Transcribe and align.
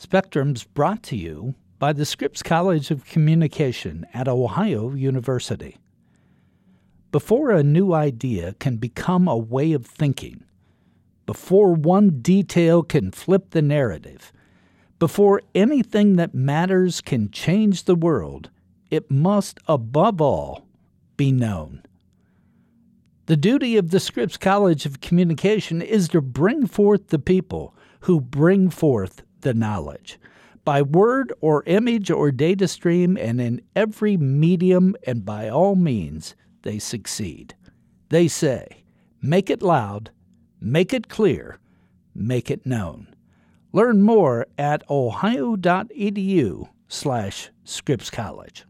Spectrum's 0.00 0.64
brought 0.64 1.02
to 1.02 1.14
you 1.14 1.54
by 1.78 1.92
the 1.92 2.06
Scripps 2.06 2.42
College 2.42 2.90
of 2.90 3.04
Communication 3.04 4.06
at 4.14 4.28
Ohio 4.28 4.94
University. 4.94 5.76
Before 7.12 7.50
a 7.50 7.62
new 7.62 7.92
idea 7.92 8.54
can 8.54 8.78
become 8.78 9.28
a 9.28 9.36
way 9.36 9.74
of 9.74 9.84
thinking, 9.84 10.42
before 11.26 11.74
one 11.74 12.22
detail 12.22 12.82
can 12.82 13.10
flip 13.10 13.50
the 13.50 13.60
narrative, 13.60 14.32
before 14.98 15.42
anything 15.54 16.16
that 16.16 16.34
matters 16.34 17.02
can 17.02 17.30
change 17.30 17.84
the 17.84 17.94
world, 17.94 18.48
it 18.90 19.10
must, 19.10 19.58
above 19.68 20.22
all, 20.22 20.66
be 21.18 21.30
known. 21.30 21.82
The 23.26 23.36
duty 23.36 23.76
of 23.76 23.90
the 23.90 24.00
Scripps 24.00 24.38
College 24.38 24.86
of 24.86 25.02
Communication 25.02 25.82
is 25.82 26.08
to 26.08 26.22
bring 26.22 26.66
forth 26.66 27.08
the 27.08 27.18
people 27.18 27.76
who 28.00 28.18
bring 28.18 28.70
forth 28.70 29.24
the 29.40 29.54
knowledge 29.54 30.18
by 30.64 30.82
word 30.82 31.32
or 31.40 31.64
image 31.66 32.10
or 32.10 32.30
data 32.30 32.68
stream 32.68 33.16
and 33.16 33.40
in 33.40 33.60
every 33.74 34.16
medium 34.16 34.94
and 35.06 35.24
by 35.24 35.48
all 35.48 35.74
means 35.74 36.34
they 36.62 36.78
succeed. 36.78 37.54
They 38.10 38.28
say, 38.28 38.84
make 39.22 39.50
it 39.50 39.62
loud, 39.62 40.10
make 40.60 40.92
it 40.92 41.08
clear, 41.08 41.58
make 42.14 42.50
it 42.50 42.66
known. 42.66 43.14
Learn 43.72 44.02
more 44.02 44.46
at 44.58 44.88
ohio.edu 44.90 46.68
slash 46.88 47.50
Scripps 47.64 48.10
College. 48.10 48.64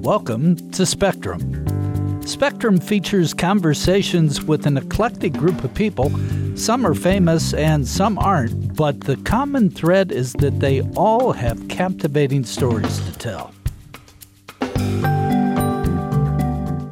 Welcome 0.00 0.70
to 0.70 0.86
Spectrum. 0.86 1.85
Spectrum 2.26 2.80
features 2.80 3.32
conversations 3.32 4.42
with 4.42 4.66
an 4.66 4.76
eclectic 4.76 5.32
group 5.32 5.62
of 5.62 5.72
people. 5.74 6.10
Some 6.56 6.84
are 6.84 6.92
famous 6.92 7.54
and 7.54 7.86
some 7.86 8.18
aren't, 8.18 8.74
but 8.74 9.02
the 9.02 9.16
common 9.18 9.70
thread 9.70 10.10
is 10.10 10.32
that 10.34 10.58
they 10.58 10.82
all 10.96 11.30
have 11.30 11.68
captivating 11.68 12.42
stories 12.42 12.98
to 12.98 13.12
tell. 13.12 13.54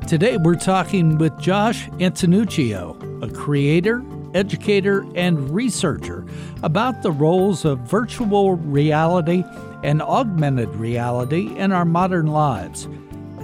Today 0.06 0.36
we're 0.36 0.54
talking 0.54 1.18
with 1.18 1.36
Josh 1.40 1.88
Antonuccio, 1.98 3.24
a 3.24 3.34
creator, 3.34 4.04
educator, 4.34 5.04
and 5.16 5.50
researcher 5.50 6.24
about 6.62 7.02
the 7.02 7.10
roles 7.10 7.64
of 7.64 7.80
virtual 7.80 8.54
reality 8.54 9.42
and 9.82 10.00
augmented 10.00 10.68
reality 10.76 11.48
in 11.56 11.72
our 11.72 11.84
modern 11.84 12.28
lives. 12.28 12.86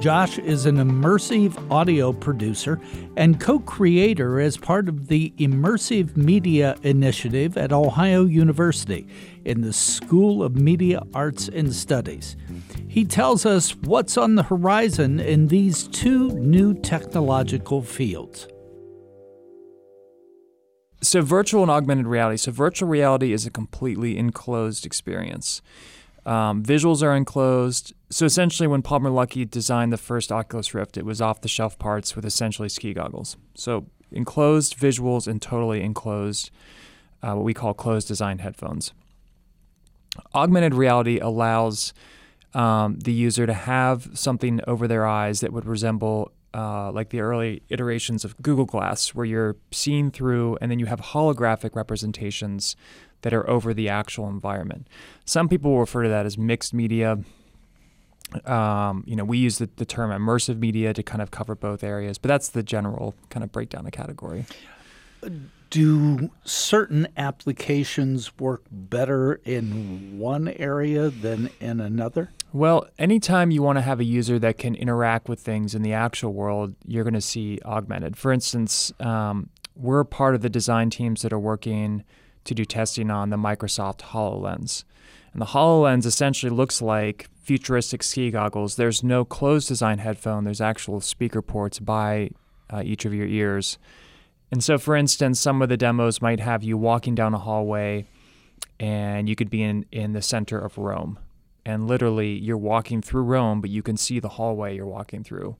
Josh 0.00 0.38
is 0.38 0.64
an 0.64 0.76
immersive 0.76 1.70
audio 1.70 2.10
producer 2.10 2.80
and 3.18 3.38
co 3.38 3.58
creator 3.58 4.40
as 4.40 4.56
part 4.56 4.88
of 4.88 5.08
the 5.08 5.30
Immersive 5.36 6.16
Media 6.16 6.74
Initiative 6.82 7.58
at 7.58 7.70
Ohio 7.70 8.24
University 8.24 9.06
in 9.44 9.60
the 9.60 9.74
School 9.74 10.42
of 10.42 10.56
Media 10.56 11.02
Arts 11.12 11.48
and 11.48 11.74
Studies. 11.74 12.34
He 12.88 13.04
tells 13.04 13.44
us 13.44 13.76
what's 13.76 14.16
on 14.16 14.36
the 14.36 14.42
horizon 14.44 15.20
in 15.20 15.48
these 15.48 15.86
two 15.86 16.30
new 16.30 16.72
technological 16.72 17.82
fields. 17.82 18.48
So, 21.02 21.20
virtual 21.20 21.60
and 21.60 21.70
augmented 21.70 22.06
reality. 22.06 22.38
So, 22.38 22.52
virtual 22.52 22.88
reality 22.88 23.34
is 23.34 23.44
a 23.44 23.50
completely 23.50 24.16
enclosed 24.16 24.86
experience. 24.86 25.60
Um, 26.26 26.62
visuals 26.62 27.02
are 27.02 27.16
enclosed. 27.16 27.94
So 28.10 28.26
essentially, 28.26 28.66
when 28.66 28.82
Palmer 28.82 29.10
Luckey 29.10 29.48
designed 29.48 29.92
the 29.92 29.96
first 29.96 30.30
Oculus 30.30 30.74
Rift, 30.74 30.96
it 30.96 31.04
was 31.04 31.20
off 31.20 31.40
the 31.40 31.48
shelf 31.48 31.78
parts 31.78 32.14
with 32.14 32.24
essentially 32.24 32.68
ski 32.68 32.92
goggles. 32.92 33.36
So 33.54 33.86
enclosed 34.12 34.76
visuals 34.76 35.26
and 35.26 35.40
totally 35.40 35.82
enclosed, 35.82 36.50
uh, 37.22 37.34
what 37.34 37.44
we 37.44 37.54
call 37.54 37.74
closed 37.74 38.08
design 38.08 38.38
headphones. 38.38 38.92
Augmented 40.34 40.74
reality 40.74 41.18
allows 41.18 41.94
um, 42.54 42.98
the 42.98 43.12
user 43.12 43.46
to 43.46 43.54
have 43.54 44.10
something 44.14 44.60
over 44.66 44.88
their 44.88 45.06
eyes 45.06 45.40
that 45.40 45.52
would 45.52 45.66
resemble 45.66 46.32
uh, 46.52 46.90
like 46.90 47.10
the 47.10 47.20
early 47.20 47.62
iterations 47.68 48.24
of 48.24 48.36
Google 48.42 48.64
Glass, 48.64 49.14
where 49.14 49.24
you're 49.24 49.56
seeing 49.70 50.10
through 50.10 50.58
and 50.60 50.70
then 50.70 50.80
you 50.80 50.86
have 50.86 51.00
holographic 51.00 51.76
representations 51.76 52.74
that 53.22 53.32
are 53.32 53.48
over 53.48 53.74
the 53.74 53.88
actual 53.88 54.28
environment. 54.28 54.88
Some 55.24 55.48
people 55.48 55.78
refer 55.78 56.02
to 56.02 56.08
that 56.08 56.26
as 56.26 56.38
mixed 56.38 56.74
media. 56.74 57.18
Um, 58.44 59.02
you 59.06 59.16
know, 59.16 59.24
we 59.24 59.38
use 59.38 59.58
the, 59.58 59.68
the 59.76 59.84
term 59.84 60.10
immersive 60.10 60.58
media 60.58 60.92
to 60.94 61.02
kind 61.02 61.20
of 61.20 61.30
cover 61.30 61.54
both 61.54 61.82
areas, 61.82 62.18
but 62.18 62.28
that's 62.28 62.48
the 62.48 62.62
general 62.62 63.14
kind 63.28 63.42
of 63.42 63.50
breakdown 63.50 63.86
of 63.86 63.92
category. 63.92 64.46
Do 65.68 66.30
certain 66.44 67.08
applications 67.16 68.36
work 68.38 68.62
better 68.70 69.40
in 69.44 70.18
one 70.18 70.48
area 70.48 71.10
than 71.10 71.50
in 71.60 71.80
another? 71.80 72.30
Well, 72.52 72.88
anytime 72.98 73.52
you 73.52 73.62
want 73.62 73.78
to 73.78 73.82
have 73.82 74.00
a 74.00 74.04
user 74.04 74.38
that 74.40 74.58
can 74.58 74.74
interact 74.74 75.28
with 75.28 75.40
things 75.40 75.74
in 75.74 75.82
the 75.82 75.92
actual 75.92 76.32
world, 76.32 76.74
you're 76.84 77.04
going 77.04 77.14
to 77.14 77.20
see 77.20 77.60
augmented. 77.64 78.16
For 78.16 78.32
instance, 78.32 78.92
um, 78.98 79.50
we're 79.76 80.02
part 80.04 80.34
of 80.34 80.40
the 80.40 80.50
design 80.50 80.90
teams 80.90 81.22
that 81.22 81.32
are 81.32 81.38
working 81.38 82.04
to 82.44 82.54
do 82.54 82.64
testing 82.64 83.10
on 83.10 83.30
the 83.30 83.36
Microsoft 83.36 84.00
HoloLens. 84.00 84.84
And 85.32 85.40
the 85.40 85.46
HoloLens 85.46 86.06
essentially 86.06 86.50
looks 86.50 86.82
like 86.82 87.28
futuristic 87.42 88.02
ski 88.02 88.30
goggles. 88.30 88.76
There's 88.76 89.02
no 89.02 89.24
closed 89.24 89.68
design 89.68 89.98
headphone, 89.98 90.44
there's 90.44 90.60
actual 90.60 91.00
speaker 91.00 91.42
ports 91.42 91.78
by 91.78 92.30
uh, 92.68 92.82
each 92.84 93.04
of 93.04 93.14
your 93.14 93.26
ears. 93.26 93.78
And 94.50 94.64
so, 94.64 94.78
for 94.78 94.96
instance, 94.96 95.38
some 95.38 95.62
of 95.62 95.68
the 95.68 95.76
demos 95.76 96.20
might 96.20 96.40
have 96.40 96.64
you 96.64 96.76
walking 96.76 97.14
down 97.14 97.34
a 97.34 97.38
hallway 97.38 98.06
and 98.80 99.28
you 99.28 99.36
could 99.36 99.50
be 99.50 99.62
in, 99.62 99.84
in 99.92 100.12
the 100.12 100.22
center 100.22 100.58
of 100.58 100.78
Rome. 100.78 101.18
And 101.64 101.86
literally, 101.86 102.32
you're 102.32 102.56
walking 102.56 103.02
through 103.02 103.22
Rome, 103.22 103.60
but 103.60 103.70
you 103.70 103.82
can 103.82 103.96
see 103.96 104.18
the 104.18 104.30
hallway 104.30 104.74
you're 104.74 104.86
walking 104.86 105.22
through. 105.22 105.56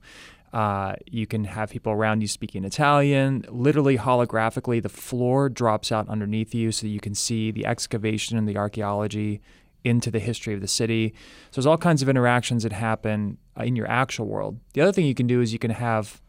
Uh, 0.53 0.95
you 1.09 1.25
can 1.25 1.45
have 1.45 1.69
people 1.69 1.93
around 1.93 2.21
you 2.21 2.27
speaking 2.27 2.65
Italian. 2.65 3.45
Literally, 3.49 3.97
holographically, 3.97 4.81
the 4.81 4.89
floor 4.89 5.47
drops 5.47 5.91
out 5.91 6.09
underneath 6.09 6.53
you 6.53 6.71
so 6.71 6.85
that 6.85 6.89
you 6.89 6.99
can 6.99 7.15
see 7.15 7.51
the 7.51 7.65
excavation 7.65 8.37
and 8.37 8.47
the 8.47 8.57
archaeology 8.57 9.41
into 9.83 10.11
the 10.11 10.19
history 10.19 10.53
of 10.53 10.61
the 10.61 10.67
city. 10.67 11.13
So 11.51 11.61
there's 11.61 11.65
all 11.65 11.77
kinds 11.77 12.01
of 12.01 12.09
interactions 12.09 12.63
that 12.63 12.73
happen 12.73 13.37
uh, 13.57 13.63
in 13.63 13.75
your 13.75 13.87
actual 13.87 14.27
world. 14.27 14.59
The 14.73 14.81
other 14.81 14.91
thing 14.91 15.05
you 15.05 15.15
can 15.15 15.27
do 15.27 15.41
is 15.41 15.53
you 15.53 15.59
can 15.59 15.71
have 15.71 16.21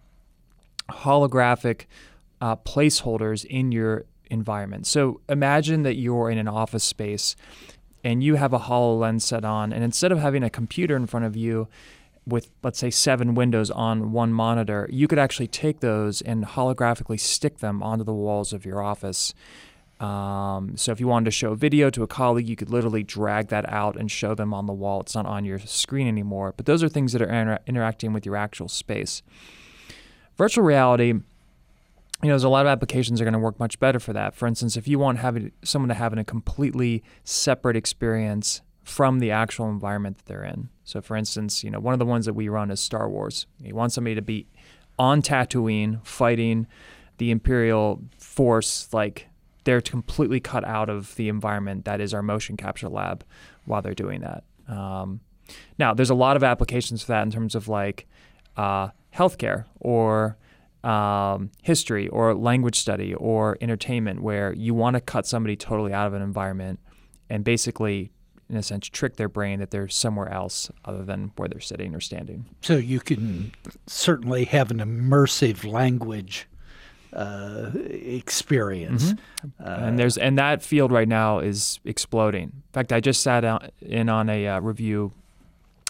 holographic 0.89 1.87
uh, 2.41 2.57
placeholders 2.57 3.45
in 3.45 3.73
your 3.73 4.05
environment. 4.31 4.87
So 4.87 5.21
imagine 5.29 5.83
that 5.83 5.97
you're 5.97 6.31
in 6.31 6.39
an 6.39 6.49
office 6.49 6.85
space 6.85 7.37
and 8.05 8.23
you 8.23 8.37
have 8.37 8.53
a 8.53 8.59
HoloLens 8.59 9.23
set 9.23 9.45
on, 9.45 9.73
and 9.73 9.85
instead 9.85 10.11
of 10.11 10.19
having 10.19 10.43
a 10.43 10.51
computer 10.51 10.97
in 10.97 11.07
front 11.07 11.25
of 11.25 11.37
you, 11.37 11.69
with 12.27 12.51
let's 12.63 12.79
say 12.79 12.91
seven 12.91 13.35
windows 13.35 13.71
on 13.71 14.13
one 14.13 14.33
monitor, 14.33 14.89
you 14.91 15.09
could 15.09 15.19
actually 15.19 15.49
take 15.49 15.81
those 15.81 16.23
and 16.23 16.45
holographically 16.45 17.19
stick 17.19 17.59
them 17.59 17.83
onto 17.83 18.05
the 18.05 18.13
walls 18.13 18.53
of 18.53 18.65
your 18.65 18.83
office. 18.83 19.35
Um, 19.99 20.77
so 20.77 20.91
if 20.91 20.99
you 20.99 21.07
wanted 21.07 21.27
to 21.27 21.31
show 21.31 21.53
a 21.53 21.57
video 21.57 21.89
to 21.91 22.03
a 22.03 22.09
colleague, 22.09 22.49
you 22.49 22.57
could 22.57 22.71
literally 22.71 23.05
drag 23.05 23.49
that 23.49 23.69
out 23.73 23.97
and 23.97 24.11
show 24.11 24.35
them 24.35 24.53
on 24.53 24.67
the 24.67 24.73
wall. 24.73 25.01
It's 25.01 25.15
not 25.15 25.27
on 25.27 25.45
your 25.45 25.61
screen 25.61 26.09
anymore. 26.09 26.55
But 26.57 26.67
those 26.67 26.83
are 26.83 26.89
things 26.89 27.13
that 27.13 27.23
are 27.23 27.31
inter- 27.31 27.59
interacting 27.67 28.13
with 28.13 28.27
your 28.27 28.35
actual 28.35 28.69
space. 28.69 29.23
Virtual 30.37 30.65
reality, 30.65 31.09
you 31.09 31.21
know, 32.29 32.31
there's 32.31 32.43
a 32.43 32.49
lot 32.49 32.67
of 32.67 32.71
applications 32.71 33.19
that 33.19 33.25
are 33.25 33.31
going 33.31 33.41
to 33.41 33.45
work 33.45 33.61
much 33.61 33.79
better 33.79 34.01
for 34.01 34.13
that. 34.13 34.35
For 34.35 34.49
instance, 34.49 34.77
if 34.77 34.89
you 34.89 34.99
want 34.99 35.19
having 35.19 35.53
someone 35.63 35.89
to 35.89 35.95
have 35.95 36.13
a 36.13 36.25
completely 36.25 37.05
separate 37.23 37.77
experience 37.77 38.61
from 38.83 39.21
the 39.21 39.31
actual 39.31 39.69
environment 39.69 40.19
that 40.19 40.27
they're 40.27 40.45
in. 40.45 40.69
So, 40.85 41.01
for 41.01 41.17
instance, 41.17 41.63
you 41.63 41.71
know, 41.71 41.81
one 41.81 41.93
of 41.93 41.99
the 41.99 42.07
ones 42.07 42.27
that 42.27 42.35
we 42.35 42.49
run 42.49 42.71
is 42.71 42.81
Star 42.81 43.09
Wars. 43.09 43.47
You 43.61 43.75
want 43.75 43.93
somebody 43.93 44.15
to 44.15 44.23
be 44.23 44.47
on 44.99 45.23
Tatooine 45.23 46.05
fighting 46.07 46.67
the 47.19 47.31
Imperial 47.31 48.03
force, 48.19 48.89
like 48.93 49.29
they're 49.65 49.81
completely 49.81 50.41
cut 50.41 50.65
out 50.65 50.89
of 50.89 51.15
the 51.15 51.29
environment 51.29 51.85
that 51.85 52.01
is 52.01 52.13
our 52.13 52.23
motion 52.23 52.57
capture 52.57 52.89
lab 52.89 53.25
while 53.65 53.81
they're 53.81 53.95
doing 53.95 54.21
that. 54.21 54.45
Um, 54.69 55.21
now, 55.79 55.95
there's 55.95 56.11
a 56.11 56.15
lot 56.15 56.37
of 56.37 56.43
applications 56.43 57.03
for 57.03 57.13
that 57.13 57.23
in 57.23 57.31
terms 57.31 57.55
of 57.55 57.69
like 57.69 58.07
uh, 58.57 58.89
healthcare 59.15 59.67
or 59.79 60.37
um, 60.83 61.51
history 61.63 62.09
or 62.09 62.35
language 62.35 62.79
study 62.79 63.15
or 63.15 63.57
entertainment, 63.61 64.21
where 64.21 64.53
you 64.53 64.75
want 64.75 64.95
to 64.95 65.01
cut 65.01 65.27
somebody 65.27 65.55
totally 65.55 65.93
out 65.93 66.07
of 66.07 66.15
an 66.15 66.23
environment 66.23 66.81
and 67.31 67.45
basically 67.45 68.11
in 68.53 68.59
a 68.59 68.63
sense, 68.63 68.89
trick 68.89 69.17
their 69.17 69.29
brain 69.29 69.59
that 69.61 69.71
they're 69.71 69.89
somewhere 69.89 70.29
else 70.29 70.71
other 70.85 71.03
than 71.03 71.33
where 71.37 71.49
they're 71.49 71.61
sitting 71.61 71.95
or 71.95 72.01
standing. 72.01 72.45
So 72.61 72.77
you 72.77 73.01
can 73.01 73.53
certainly 73.87 74.45
have 74.45 74.71
an 74.71 74.79
immersive 74.79 75.71
language 75.71 76.47
uh, 77.15 77.71
experience. 77.75 79.15
Mm-hmm. 79.15 79.65
Uh, 79.65 79.87
and 79.87 79.99
there's 79.99 80.19
and 80.19 80.39
that 80.39 80.63
field 80.63 80.93
right 80.93 81.09
now 81.09 81.39
is 81.39 81.81
exploding. 81.85 82.43
In 82.43 82.63
fact, 82.73 82.93
I 82.93 83.01
just 83.01 83.23
sat 83.23 83.73
in 83.81 84.09
on 84.09 84.29
a 84.29 84.47
uh, 84.47 84.61
review 84.61 85.13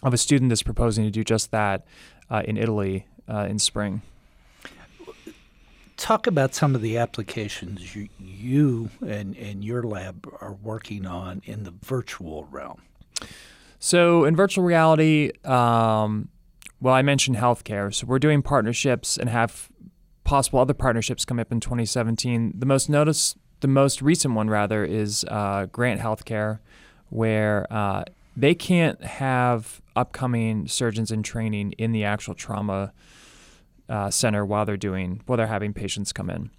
of 0.02 0.14
a 0.14 0.18
student 0.18 0.48
that's 0.48 0.62
proposing 0.62 1.04
to 1.04 1.10
do 1.10 1.22
just 1.24 1.50
that 1.50 1.84
uh, 2.30 2.42
in 2.44 2.56
Italy 2.56 3.06
uh, 3.28 3.46
in 3.48 3.58
spring 3.58 4.02
talk 6.02 6.26
about 6.26 6.52
some 6.52 6.74
of 6.74 6.82
the 6.82 6.98
applications 6.98 7.94
you, 7.94 8.08
you 8.18 8.90
and, 9.06 9.36
and 9.36 9.64
your 9.64 9.84
lab 9.84 10.28
are 10.40 10.54
working 10.60 11.06
on 11.06 11.40
in 11.44 11.62
the 11.62 11.70
virtual 11.70 12.44
realm. 12.50 12.82
So, 13.78 14.24
in 14.24 14.34
virtual 14.34 14.64
reality, 14.64 15.30
um, 15.44 16.28
well, 16.80 16.94
I 16.94 17.02
mentioned 17.02 17.36
healthcare. 17.36 17.94
So, 17.94 18.06
we're 18.06 18.18
doing 18.18 18.42
partnerships 18.42 19.16
and 19.16 19.28
have 19.28 19.70
possible 20.24 20.58
other 20.58 20.74
partnerships 20.74 21.24
come 21.24 21.38
up 21.38 21.52
in 21.52 21.60
2017. 21.60 22.54
The 22.58 22.66
most 22.66 22.88
notice, 22.88 23.36
the 23.60 23.68
most 23.68 24.02
recent 24.02 24.34
one 24.34 24.50
rather, 24.50 24.84
is 24.84 25.24
uh, 25.28 25.66
Grant 25.70 26.00
Healthcare, 26.00 26.58
where 27.10 27.72
uh, 27.72 28.04
they 28.36 28.56
can't 28.56 29.02
have 29.04 29.80
upcoming 29.94 30.66
surgeons 30.66 31.12
in 31.12 31.22
training 31.22 31.72
in 31.78 31.92
the 31.92 32.02
actual 32.02 32.34
trauma 32.34 32.92
uh, 33.92 34.10
center 34.10 34.44
while 34.44 34.64
they're 34.64 34.78
doing 34.78 35.20
while 35.26 35.36
they're 35.36 35.46
having 35.46 35.74
patients 35.74 36.12
come 36.14 36.30
in. 36.30 36.50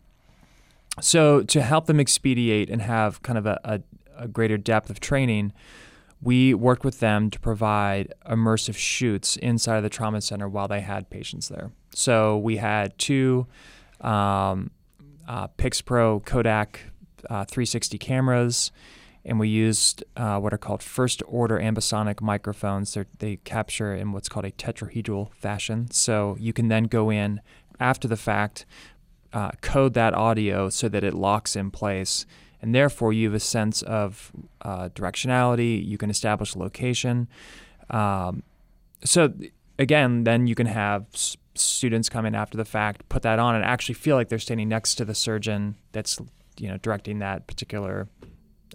So 1.01 1.41
to 1.41 1.63
help 1.63 1.87
them 1.87 1.99
expedite 1.99 2.69
and 2.69 2.83
have 2.83 3.23
kind 3.23 3.39
of 3.39 3.47
a, 3.47 3.59
a, 3.63 3.81
a 4.15 4.27
greater 4.27 4.57
depth 4.57 4.91
of 4.91 4.99
training, 4.99 5.51
we 6.21 6.53
worked 6.53 6.85
with 6.85 6.99
them 6.99 7.31
to 7.31 7.39
provide 7.39 8.13
immersive 8.27 8.75
shoots 8.75 9.35
inside 9.37 9.77
of 9.77 9.83
the 9.83 9.89
trauma 9.89 10.21
center 10.21 10.47
while 10.47 10.67
they 10.67 10.81
had 10.81 11.09
patients 11.09 11.49
there. 11.49 11.71
So 11.95 12.37
we 12.37 12.57
had 12.57 12.95
two 12.99 13.47
um, 13.99 14.69
uh, 15.27 15.47
PixPro 15.57 16.23
Kodak 16.23 16.81
uh, 17.27 17.45
360 17.45 17.97
cameras 17.97 18.71
and 19.25 19.39
we 19.39 19.47
used 19.47 20.03
uh, 20.17 20.37
what 20.39 20.53
are 20.53 20.57
called 20.57 20.83
first 20.83 21.23
order 21.27 21.57
ambisonic 21.59 22.21
microphones. 22.21 22.93
They're, 22.93 23.07
they 23.19 23.37
capture 23.37 23.93
in 23.93 24.11
what's 24.11 24.27
called 24.27 24.45
a 24.45 24.51
tetrahedral 24.51 25.33
fashion. 25.33 25.89
So 25.91 26.35
you 26.39 26.51
can 26.51 26.67
then 26.67 26.85
go 26.85 27.09
in 27.09 27.41
after 27.79 28.07
the 28.07 28.17
fact, 28.17 28.65
uh, 29.31 29.51
code 29.61 29.93
that 29.93 30.13
audio 30.13 30.69
so 30.69 30.89
that 30.89 31.03
it 31.03 31.13
locks 31.13 31.55
in 31.55 31.71
place. 31.71 32.25
And 32.61 32.73
therefore, 32.73 33.11
you 33.11 33.27
have 33.27 33.35
a 33.35 33.39
sense 33.41 33.81
of 33.81 34.31
uh, 34.61 34.89
directionality. 34.89 35.85
You 35.85 35.97
can 35.97 36.09
establish 36.09 36.55
location. 36.55 37.27
Um, 37.89 38.43
so, 39.03 39.33
again, 39.77 40.23
then 40.23 40.47
you 40.47 40.55
can 40.55 40.67
have 40.67 41.05
s- 41.13 41.35
students 41.55 42.07
come 42.07 42.25
in 42.25 42.35
after 42.35 42.55
the 42.55 42.63
fact, 42.63 43.07
put 43.09 43.21
that 43.23 43.37
on, 43.37 43.55
and 43.55 43.65
actually 43.65 43.95
feel 43.95 44.15
like 44.15 44.29
they're 44.29 44.39
standing 44.39 44.69
next 44.69 44.95
to 44.95 45.03
the 45.03 45.13
surgeon 45.13 45.75
that's 45.91 46.19
you 46.57 46.69
know 46.69 46.77
directing 46.77 47.19
that 47.19 47.47
particular 47.47 48.07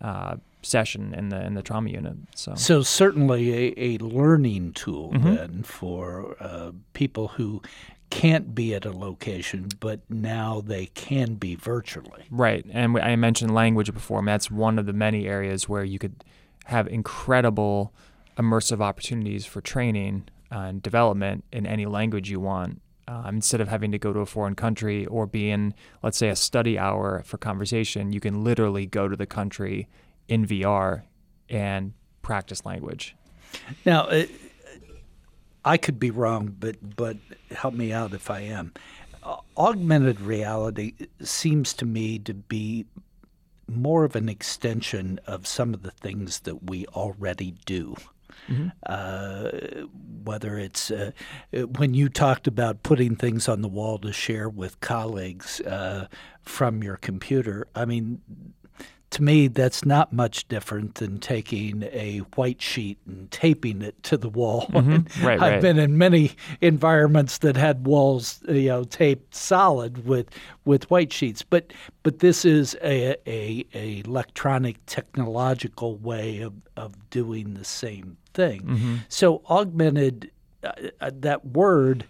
uh, 0.01 0.37
session 0.63 1.15
in 1.15 1.29
the 1.29 1.45
in 1.45 1.55
the 1.55 1.63
trauma 1.63 1.91
unit. 1.91 2.17
So, 2.35 2.55
so 2.55 2.83
certainly 2.83 3.53
a, 3.55 3.75
a 3.77 3.99
learning 3.99 4.73
tool 4.73 5.13
mm-hmm. 5.13 5.35
then 5.35 5.63
for 5.63 6.37
uh, 6.41 6.73
people 6.93 7.29
who 7.29 7.63
can't 8.11 8.55
be 8.55 8.75
at 8.75 8.87
a 8.87 8.91
location, 8.91 9.69
but 9.81 10.01
now 10.09 10.63
they 10.65 10.87
can 10.87 11.35
be 11.35 11.55
virtually. 11.55 12.25
Right, 12.31 12.65
and 12.71 12.99
I 12.99 13.17
mentioned 13.17 13.55
language 13.55 13.93
before. 13.93 14.21
And 14.21 14.29
that's 14.29 14.51
one 14.51 14.79
of 14.79 14.87
the 14.87 14.93
many 14.93 15.27
areas 15.27 15.69
where 15.69 15.85
you 15.85 15.99
could 15.99 16.25
have 16.67 16.87
incredible 16.89 17.93
immersive 18.37 18.81
opportunities 18.81 19.45
for 19.45 19.61
training 19.61 20.29
and 20.51 20.83
development 20.83 21.45
in 21.53 21.67
any 21.67 21.87
language 21.87 22.31
you 22.31 22.41
want. 22.41 22.81
Um, 23.09 23.37
instead 23.37 23.63
of 23.63 23.69
having 23.69 23.91
to 23.93 23.99
go 23.99 24.13
to 24.13 24.21
a 24.21 24.27
foreign 24.27 24.55
country 24.55 25.07
or 25.07 25.27
be 25.27 25.51
in, 25.51 25.73
let's 26.03 26.19
say, 26.19 26.29
a 26.29 26.37
study 26.37 26.79
hour 26.79 27.23
for 27.25 27.39
conversation, 27.39 28.13
you 28.13 28.21
can 28.21 28.45
literally 28.45 28.85
go 28.85 29.09
to 29.09 29.17
the 29.17 29.25
country 29.25 29.89
in 30.29 30.47
VR 30.47 31.05
and 31.49 31.95
practice 32.21 32.67
language. 32.67 33.17
Now, 33.87 34.03
uh, 34.03 34.27
I 35.65 35.79
could 35.79 35.99
be 35.99 36.11
wrong, 36.11 36.55
but 36.61 36.77
but 36.97 37.17
help 37.51 37.73
me 37.73 37.95
out 37.95 38.13
if 38.13 38.31
I 38.31 38.41
am. 38.41 38.75
Uh, 39.23 39.39
augmented 39.57 40.21
reality 40.21 40.93
seems 41.23 41.73
to 41.75 41.87
me 41.87 42.19
to 42.19 42.35
be 42.35 42.85
more 43.67 44.05
of 44.05 44.17
an 44.17 44.29
extension 44.29 45.19
of 45.27 45.47
some 45.47 45.73
of 45.73 45.83
the 45.83 45.91
things 45.91 46.41
that 46.41 46.71
we 46.71 46.87
already 46.89 47.55
do. 47.65 47.97
Mm-hmm. 48.49 48.69
Uh, 48.87 49.87
whether 50.25 50.59
it's 50.59 50.91
uh, 50.91 51.13
when 51.77 51.95
you 51.95 52.09
talked 52.09 52.47
about 52.47 52.83
putting 52.83 53.17
things 53.17 53.49
on 53.49 53.63
the 53.63 53.69
wall 53.69 53.99
to 53.99 54.13
share 54.13 54.49
with 54.49 54.81
colleagues 54.81 55.61
uh, 55.63 56.07
from 56.43 56.83
your 56.83 56.97
computer, 56.97 57.67
I 57.75 57.85
mean, 57.85 58.21
to 59.11 59.23
me, 59.23 59.49
that's 59.49 59.87
not 59.87 60.13
much 60.13 60.47
different 60.49 60.97
than 60.97 61.19
taking 61.19 61.83
a 61.85 62.19
white 62.35 62.61
sheet 62.61 62.99
and 63.07 63.31
taping 63.31 63.81
it 63.81 64.03
to 64.03 64.17
the 64.19 64.29
wall. 64.29 64.67
Mm-hmm. 64.67 64.99
Right, 65.25 65.41
I've 65.41 65.53
right. 65.55 65.63
been 65.63 65.79
in 65.79 65.99
many 65.99 66.33
environments 66.61 67.39
that 67.39 67.57
had 67.57 67.87
walls, 67.87 68.41
you 68.49 68.69
know, 68.69 68.85
taped 68.85 69.35
solid 69.35 70.07
with 70.07 70.29
with 70.65 70.91
white 70.91 71.13
sheets. 71.13 71.43
But 71.43 71.73
but 72.03 72.19
this 72.19 72.45
is 72.45 72.77
a 72.83 73.17
a, 73.27 73.67
a 73.75 74.03
electronic 74.05 74.85
technological 74.87 75.97
way 75.97 76.41
of, 76.41 76.53
of 76.77 77.11
doing 77.11 77.55
the 77.55 77.65
same 77.65 78.17
thing. 78.39 78.63
Mm-hmm. 78.63 78.97
So 79.09 79.43
augmented, 79.51 80.31
uh, 80.63 80.71
uh, 81.01 81.11
that 81.13 81.45
word 81.45 82.07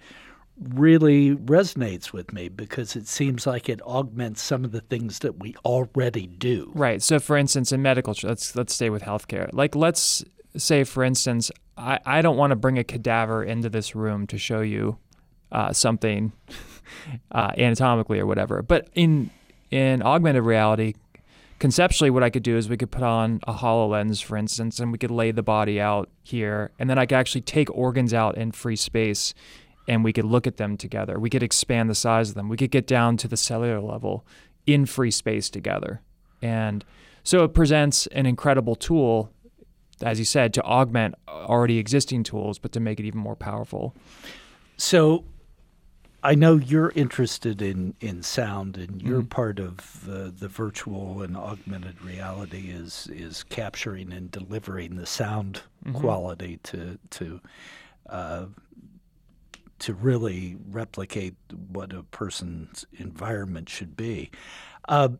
really 0.60 1.34
resonates 1.34 2.12
with 2.12 2.34
me 2.34 2.48
because 2.48 2.94
it 2.96 3.08
seems 3.08 3.46
like 3.46 3.69
it 3.70 3.80
augments 3.82 4.42
some 4.42 4.62
of 4.62 4.72
the 4.72 4.82
things 4.82 5.20
that 5.20 5.38
we 5.38 5.56
already 5.64 6.26
do. 6.26 6.70
Right. 6.75 7.02
So, 7.02 7.19
for 7.19 7.38
instance, 7.38 7.72
in 7.72 7.80
medical, 7.80 8.14
let's 8.22 8.54
let's 8.54 8.75
stay 8.75 8.90
with 8.90 9.02
healthcare. 9.02 9.48
Like, 9.52 9.75
let's 9.75 10.22
say, 10.56 10.84
for 10.84 11.02
instance, 11.02 11.50
I, 11.78 11.98
I 12.04 12.22
don't 12.22 12.36
want 12.36 12.50
to 12.50 12.56
bring 12.56 12.76
a 12.76 12.84
cadaver 12.84 13.42
into 13.42 13.70
this 13.70 13.94
room 13.94 14.26
to 14.26 14.36
show 14.36 14.60
you 14.60 14.98
uh, 15.50 15.72
something 15.72 16.32
uh, 17.32 17.52
anatomically 17.56 18.19
or 18.19 18.26
whatever. 18.26 18.60
But 18.62 18.88
in 18.94 19.30
in 19.70 20.02
augmented 20.02 20.44
reality, 20.44 20.94
conceptually, 21.58 22.10
what 22.10 22.22
I 22.22 22.31
could 22.31 22.43
do 22.43 22.56
is 22.56 22.69
we 22.69 22.76
could 22.76 22.90
put 22.90 23.02
on 23.02 23.40
a 23.46 23.55
HoloLens, 23.55 24.22
for 24.22 24.37
instance, 24.37 24.78
and 24.78 24.93
we 24.93 24.99
could 24.99 25.10
lay 25.10 25.31
the 25.31 25.43
body 25.43 25.81
out 25.81 26.08
here, 26.22 26.70
and 26.78 26.88
then 26.88 26.99
I 26.99 27.06
could 27.06 27.16
actually 27.16 27.43
take 27.43 27.70
organs 27.75 28.14
out 28.14 28.37
in 28.37 28.52
free 28.52 28.76
space 28.76 29.34
and 29.88 30.05
we 30.05 30.12
could 30.12 30.26
look 30.26 30.46
at 30.46 30.58
them 30.58 30.76
together. 30.76 31.19
We 31.19 31.31
could 31.31 31.43
expand 31.43 31.88
the 31.88 31.94
size 31.94 32.28
of 32.28 32.34
them. 32.34 32.49
We 32.49 32.58
could 32.58 32.70
get 32.70 32.87
down 32.87 33.16
to 33.19 33.28
the 33.28 33.38
cellular 33.38 33.81
level 33.81 34.25
in 34.66 34.84
free 34.84 35.10
space 35.10 35.49
together. 35.49 36.02
And 36.43 36.84
so 37.25 37.43
it 37.43 37.55
presents 37.55 38.06
an 38.08 38.26
incredible 38.26 38.76
tool, 38.76 39.32
as 40.02 40.19
you 40.19 40.26
said, 40.26 40.52
to 40.54 40.62
augment 40.62 41.14
already 41.26 41.78
existing 41.78 42.22
tools, 42.22 42.58
but 42.58 42.72
to 42.72 42.81
make 42.81 43.00
it 43.00 43.06
even 43.06 43.20
more 43.20 43.34
powerful. 43.34 43.94
So 44.76 45.25
I 46.23 46.35
know 46.35 46.56
you're 46.56 46.91
interested 46.97 47.62
in, 47.62 47.94
in 48.00 48.23
sound, 48.23 48.76
and 48.76 49.00
you're 49.00 49.20
mm-hmm. 49.20 49.29
part 49.29 49.61
of 49.61 50.09
uh, 50.09 50.31
the 50.37 50.49
virtual 50.49 51.23
and 51.23 51.37
augmented 51.37 52.03
reality 52.03 52.70
is 52.70 53.09
is 53.12 53.45
capturing 53.45 54.12
and 54.12 54.31
delivering 54.31 54.97
the 54.97 55.07
sound 55.07 55.62
mm-hmm. 55.85 55.97
quality 55.97 56.59
to 56.64 56.99
to 57.11 57.40
uh, 58.09 58.47
to 59.78 59.95
really 59.95 60.57
replicate 60.71 61.37
what 61.71 61.92
a 61.92 62.02
person's 62.02 62.85
environment 62.99 63.69
should 63.69 63.97
be. 63.97 64.31
Uh, 64.88 65.11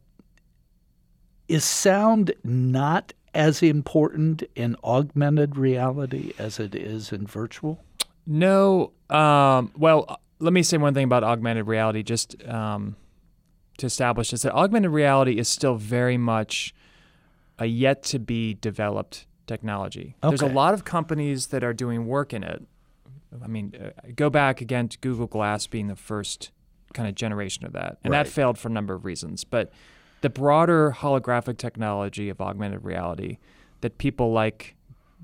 is 1.47 1.65
sound 1.65 2.33
not 2.43 3.13
as 3.35 3.63
important 3.63 4.43
in 4.57 4.75
augmented 4.83 5.57
reality 5.57 6.33
as 6.39 6.59
it 6.59 6.75
is 6.75 7.13
in 7.13 7.27
virtual? 7.27 7.79
No. 8.27 8.93
Um, 9.09 9.73
well, 9.77 10.21
let 10.39 10.53
me 10.53 10.63
say 10.63 10.77
one 10.77 10.95
thing 10.95 11.05
about 11.05 11.25
augmented 11.25 11.67
reality 11.67 12.03
just 12.03 12.43
um, 12.47 12.97
to 13.79 13.87
establish 13.87 14.31
this 14.31 14.43
that 14.43 14.53
augmented 14.53 14.91
reality 14.91 15.39
is 15.39 15.49
still 15.49 15.75
very 15.75 16.17
much 16.17 16.75
a 17.59 17.67
yet 17.67 18.03
to 18.05 18.19
be 18.19 18.55
developed 18.55 19.27
technology. 19.47 20.15
Okay. 20.23 20.31
There's 20.31 20.43
a 20.43 20.55
lot 20.55 20.75
of 20.75 20.85
companies 20.85 21.49
that 21.49 21.65
are 21.65 21.73
doing 21.73 22.07
work 22.07 22.33
in 22.33 22.45
it 22.45 22.63
I 23.43 23.47
mean, 23.47 23.75
uh, 23.81 23.91
go 24.15 24.31
back 24.31 24.61
again 24.61 24.89
to 24.89 24.99
Google 24.99 25.27
Glass 25.27 25.67
being 25.67 25.89
the 25.89 25.97
first 25.97 26.51
kind 26.95 27.09
of 27.09 27.15
generation 27.15 27.65
of 27.67 27.73
that, 27.73 27.99
and 28.03 28.13
right. 28.13 28.25
that 28.25 28.31
failed 28.31 28.59
for 28.59 28.69
a 28.69 28.71
number 28.71 28.95
of 28.95 29.05
reasons. 29.05 29.45
But 29.45 29.71
the 30.21 30.31
broader 30.31 30.97
holographic 30.99 31.59
technology 31.59 32.29
of 32.29 32.41
augmented 32.41 32.85
reality 32.85 33.39
that 33.81 33.99
people 33.99 34.33
like 34.33 34.75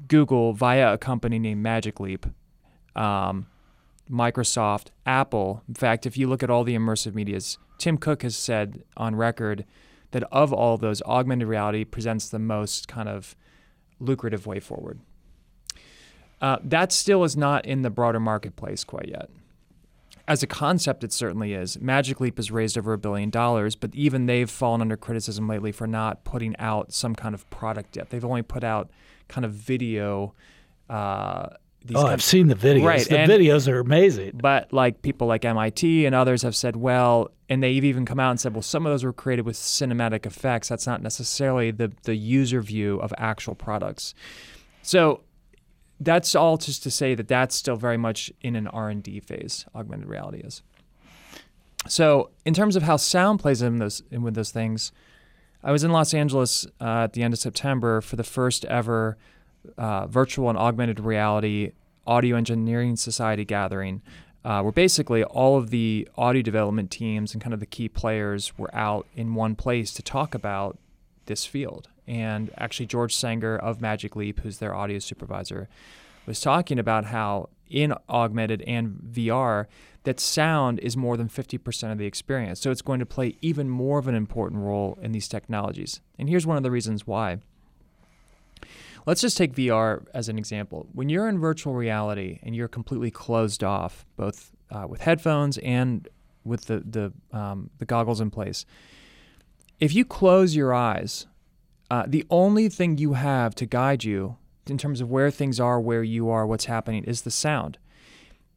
Google 0.08 0.52
via 0.52 0.94
a 0.94 0.98
company 0.98 1.38
named 1.38 1.62
Magic 1.62 1.98
Leap, 1.98 2.26
um, 2.94 3.46
Microsoft, 4.10 4.88
Apple. 5.06 5.62
In 5.68 5.74
fact, 5.74 6.06
if 6.06 6.16
you 6.16 6.28
look 6.28 6.42
at 6.42 6.50
all 6.50 6.64
the 6.64 6.74
immersive 6.74 7.14
medias, 7.14 7.58
Tim 7.78 7.98
Cook 7.98 8.22
has 8.22 8.36
said 8.36 8.84
on 8.96 9.16
record 9.16 9.64
that 10.10 10.24
of 10.30 10.52
all 10.52 10.76
those, 10.76 11.02
augmented 11.02 11.48
reality 11.48 11.84
presents 11.84 12.28
the 12.28 12.38
most 12.38 12.86
kind 12.86 13.08
of 13.08 13.34
lucrative 13.98 14.46
way 14.46 14.60
forward. 14.60 15.00
Uh, 16.40 16.58
that 16.62 16.92
still 16.92 17.24
is 17.24 17.36
not 17.36 17.64
in 17.64 17.82
the 17.82 17.90
broader 17.90 18.20
marketplace 18.20 18.84
quite 18.84 19.08
yet. 19.08 19.30
As 20.26 20.42
a 20.42 20.46
concept, 20.46 21.04
it 21.04 21.12
certainly 21.12 21.52
is. 21.52 21.78
Magic 21.80 22.18
Leap 22.20 22.38
has 22.38 22.50
raised 22.50 22.78
over 22.78 22.94
a 22.94 22.98
billion 22.98 23.28
dollars, 23.28 23.76
but 23.76 23.94
even 23.94 24.26
they've 24.26 24.48
fallen 24.48 24.80
under 24.80 24.96
criticism 24.96 25.48
lately 25.48 25.70
for 25.70 25.86
not 25.86 26.24
putting 26.24 26.56
out 26.58 26.92
some 26.92 27.14
kind 27.14 27.34
of 27.34 27.48
product 27.50 27.96
yet. 27.96 28.10
They've 28.10 28.24
only 28.24 28.42
put 28.42 28.64
out 28.64 28.90
kind 29.28 29.44
of 29.44 29.52
video 29.52 30.34
uh, 30.88 31.48
these 31.84 31.98
oh, 31.98 32.06
I've 32.06 32.22
seen 32.22 32.48
the 32.48 32.54
videos. 32.54 32.84
Right, 32.84 33.06
The 33.08 33.18
and- 33.18 33.30
videos 33.30 33.70
are 33.70 33.78
amazing. 33.80 34.32
but 34.42 34.72
like 34.72 35.02
people 35.02 35.26
like 35.26 35.44
MIT 35.44 36.06
and 36.06 36.14
others 36.14 36.42
have 36.42 36.56
said, 36.56 36.76
well, 36.76 37.30
and 37.50 37.62
they've 37.62 37.84
even 37.84 38.06
come 38.06 38.18
out 38.18 38.30
and 38.30 38.40
said, 38.40 38.54
well, 38.54 38.62
some 38.62 38.86
of 38.86 38.92
those 38.92 39.04
were 39.04 39.12
created 39.12 39.44
with 39.44 39.56
cinematic 39.56 40.24
effects. 40.24 40.68
That's 40.68 40.86
not 40.86 41.02
necessarily 41.02 41.70
the 41.70 41.92
the 42.04 42.14
user 42.16 42.62
view 42.62 42.96
of 43.00 43.12
actual 43.18 43.54
products. 43.54 44.14
So 44.82 45.20
that's 46.00 46.34
all 46.34 46.56
just 46.56 46.82
to 46.84 46.90
say 46.90 47.14
that 47.14 47.28
that's 47.28 47.54
still 47.54 47.76
very 47.76 47.96
much 47.98 48.32
in 48.40 48.56
an 48.56 48.66
R&D 48.66 49.20
phase. 49.20 49.64
Augmented 49.74 50.08
reality 50.08 50.38
is. 50.38 50.62
So 51.86 52.30
in 52.46 52.54
terms 52.54 52.76
of 52.76 52.82
how 52.82 52.96
sound 52.96 53.40
plays 53.40 53.60
in 53.62 53.78
those 53.78 54.02
in 54.10 54.22
with 54.22 54.34
those 54.34 54.50
things, 54.50 54.90
I 55.62 55.70
was 55.72 55.84
in 55.84 55.92
Los 55.92 56.14
Angeles 56.14 56.66
uh, 56.80 57.04
at 57.04 57.12
the 57.12 57.22
end 57.22 57.34
of 57.34 57.40
September 57.40 58.00
for 58.00 58.16
the 58.16 58.24
first 58.24 58.64
ever 58.66 59.16
uh, 59.76 60.06
virtual 60.06 60.48
and 60.48 60.58
augmented 60.58 61.00
reality 61.00 61.72
audio 62.06 62.36
engineering 62.36 62.96
society 62.96 63.44
gathering, 63.44 64.02
uh, 64.44 64.60
where 64.60 64.72
basically 64.72 65.24
all 65.24 65.56
of 65.56 65.70
the 65.70 66.08
audio 66.16 66.42
development 66.42 66.90
teams 66.90 67.32
and 67.32 67.42
kind 67.42 67.54
of 67.54 67.60
the 67.60 67.66
key 67.66 67.88
players 67.88 68.58
were 68.58 68.74
out 68.74 69.06
in 69.14 69.34
one 69.34 69.54
place 69.54 69.92
to 69.94 70.02
talk 70.02 70.34
about 70.34 70.78
this 71.26 71.46
field. 71.46 71.88
And 72.06 72.50
actually, 72.58 72.86
George 72.86 73.16
Sanger 73.16 73.56
of 73.56 73.80
Magic 73.80 74.14
Leap, 74.14 74.40
who's 74.40 74.58
their 74.58 74.74
audio 74.74 74.98
supervisor, 74.98 75.68
was 76.26 76.40
talking 76.40 76.78
about 76.78 77.06
how 77.06 77.48
in 77.68 77.94
augmented 78.08 78.62
and 78.66 79.00
VR, 79.10 79.66
that 80.04 80.20
sound 80.20 80.78
is 80.80 80.96
more 80.96 81.16
than 81.16 81.28
50% 81.28 81.92
of 81.92 81.98
the 81.98 82.04
experience. 82.04 82.60
So 82.60 82.70
it's 82.70 82.82
going 82.82 83.00
to 83.00 83.06
play 83.06 83.36
even 83.40 83.70
more 83.70 83.98
of 83.98 84.06
an 84.06 84.14
important 84.14 84.62
role 84.62 84.98
in 85.00 85.12
these 85.12 85.28
technologies. 85.28 86.02
And 86.18 86.28
here's 86.28 86.46
one 86.46 86.58
of 86.58 86.62
the 86.62 86.70
reasons 86.70 87.06
why. 87.06 87.38
Let's 89.06 89.20
just 89.20 89.36
take 89.36 89.54
VR 89.54 90.06
as 90.14 90.28
an 90.28 90.38
example. 90.38 90.86
When 90.92 91.08
you're 91.08 91.28
in 91.28 91.38
virtual 91.38 91.74
reality 91.74 92.40
and 92.42 92.56
you're 92.56 92.68
completely 92.68 93.10
closed 93.10 93.62
off, 93.62 94.06
both 94.16 94.52
uh, 94.70 94.86
with 94.88 95.02
headphones 95.02 95.58
and 95.58 96.08
with 96.44 96.66
the 96.66 96.80
the, 96.80 97.12
um, 97.36 97.70
the 97.78 97.84
goggles 97.84 98.20
in 98.20 98.30
place, 98.30 98.64
if 99.80 99.94
you 99.94 100.04
close 100.04 100.56
your 100.56 100.72
eyes, 100.72 101.26
uh, 101.90 102.04
the 102.06 102.24
only 102.30 102.68
thing 102.68 102.98
you 102.98 103.12
have 103.12 103.54
to 103.56 103.66
guide 103.66 104.04
you 104.04 104.36
in 104.66 104.78
terms 104.78 105.00
of 105.00 105.10
where 105.10 105.30
things 105.30 105.60
are, 105.60 105.80
where 105.80 106.02
you 106.02 106.30
are, 106.30 106.46
what's 106.46 106.64
happening, 106.64 107.04
is 107.04 107.22
the 107.22 107.30
sound. 107.30 107.78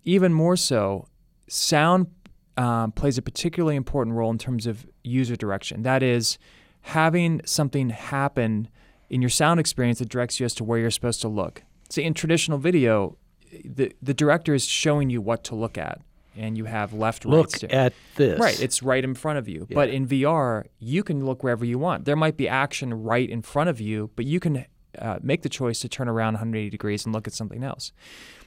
Even 0.06 0.34
more 0.34 0.56
so, 0.56 1.08
sound 1.50 2.08
um, 2.56 2.92
plays 2.94 3.18
a 3.18 3.22
particularly 3.22 3.76
important 3.76 4.16
role 4.16 4.32
in 4.32 4.38
terms 4.38 4.66
of 4.66 4.88
user 5.04 5.36
direction. 5.36 5.84
That 5.84 6.02
is, 6.02 6.38
having 6.82 7.42
something 7.46 7.90
happen 7.90 8.70
in 9.10 9.22
your 9.22 9.30
sound 9.30 9.60
experience 9.60 10.00
that 10.00 10.10
directs 10.10 10.40
you 10.40 10.46
as 10.46 10.54
to 10.56 10.64
where 10.64 10.80
you're 10.80 10.92
supposed 10.92 11.22
to 11.22 11.28
look. 11.28 11.64
See, 11.90 12.04
in 12.04 12.14
traditional 12.14 12.58
video, 12.58 13.18
the 13.64 13.94
the 14.02 14.14
director 14.14 14.54
is 14.54 14.66
showing 14.66 15.10
you 15.10 15.22
what 15.22 15.44
to 15.46 15.56
look 15.56 15.78
at, 15.78 16.02
and 16.36 16.58
you 16.58 16.66
have 16.66 16.94
left, 16.94 17.26
right, 17.26 17.32
Look 17.34 17.50
at 17.72 17.94
this. 18.16 18.40
Right, 18.40 18.60
it's 18.62 18.84
right 18.84 19.04
in 19.04 19.16
front 19.16 19.40
of 19.40 19.48
you. 19.48 19.68
But 19.70 19.90
in 19.90 20.08
VR, 20.08 20.66
you 20.80 21.04
can 21.04 21.26
look 21.26 21.44
wherever 21.44 21.66
you 21.66 21.80
want. 21.80 22.06
There 22.06 22.16
might 22.16 22.38
be 22.38 22.48
action 22.48 22.94
right 22.94 23.30
in 23.30 23.42
front 23.42 23.70
of 23.70 23.80
you, 23.80 24.12
but 24.16 24.26
you 24.26 24.40
can 24.40 24.66
uh, 25.00 25.20
make 25.22 25.44
the 25.44 25.50
choice 25.50 25.80
to 25.80 25.90
turn 25.90 26.08
around 26.08 26.34
180 26.34 26.70
degrees 26.70 27.06
and 27.06 27.14
look 27.14 27.28
at 27.28 27.34
something 27.34 27.64
else. 27.64 27.92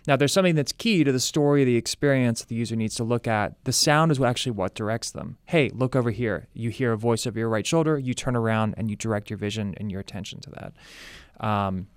Now, 0.07 0.17
there's 0.17 0.33
something 0.33 0.55
that's 0.55 0.73
key 0.73 1.05
to 1.05 1.13
the 1.13 1.21
story, 1.21 1.65
the 1.65 1.77
experience 1.77 2.41
that 2.41 2.49
the 2.49 2.55
user 2.55 2.77
needs 2.77 2.95
to 2.97 3.05
look 3.05 3.29
at. 3.29 3.63
The 3.65 3.73
sound 3.73 4.11
is 4.11 4.21
actually 4.21 4.53
what 4.53 4.75
directs 4.75 5.11
them. 5.11 5.37
Hey, 5.47 5.71
look 5.71 5.95
over 5.95 6.11
here. 6.11 6.49
You 6.55 6.71
hear 6.71 6.93
a 6.93 6.97
voice 6.97 7.27
over 7.27 7.39
your 7.39 7.49
right 7.49 7.67
shoulder. 7.67 7.99
You 7.99 8.15
turn 8.15 8.35
around 8.35 8.75
and 8.77 8.91
you 8.91 8.97
direct 8.97 9.31
your 9.31 9.37
vision 9.37 9.75
and 9.77 9.91
your 9.91 10.01
attention 10.01 10.41
to 10.41 10.51
that. 10.51 10.73
Um, 11.47 11.89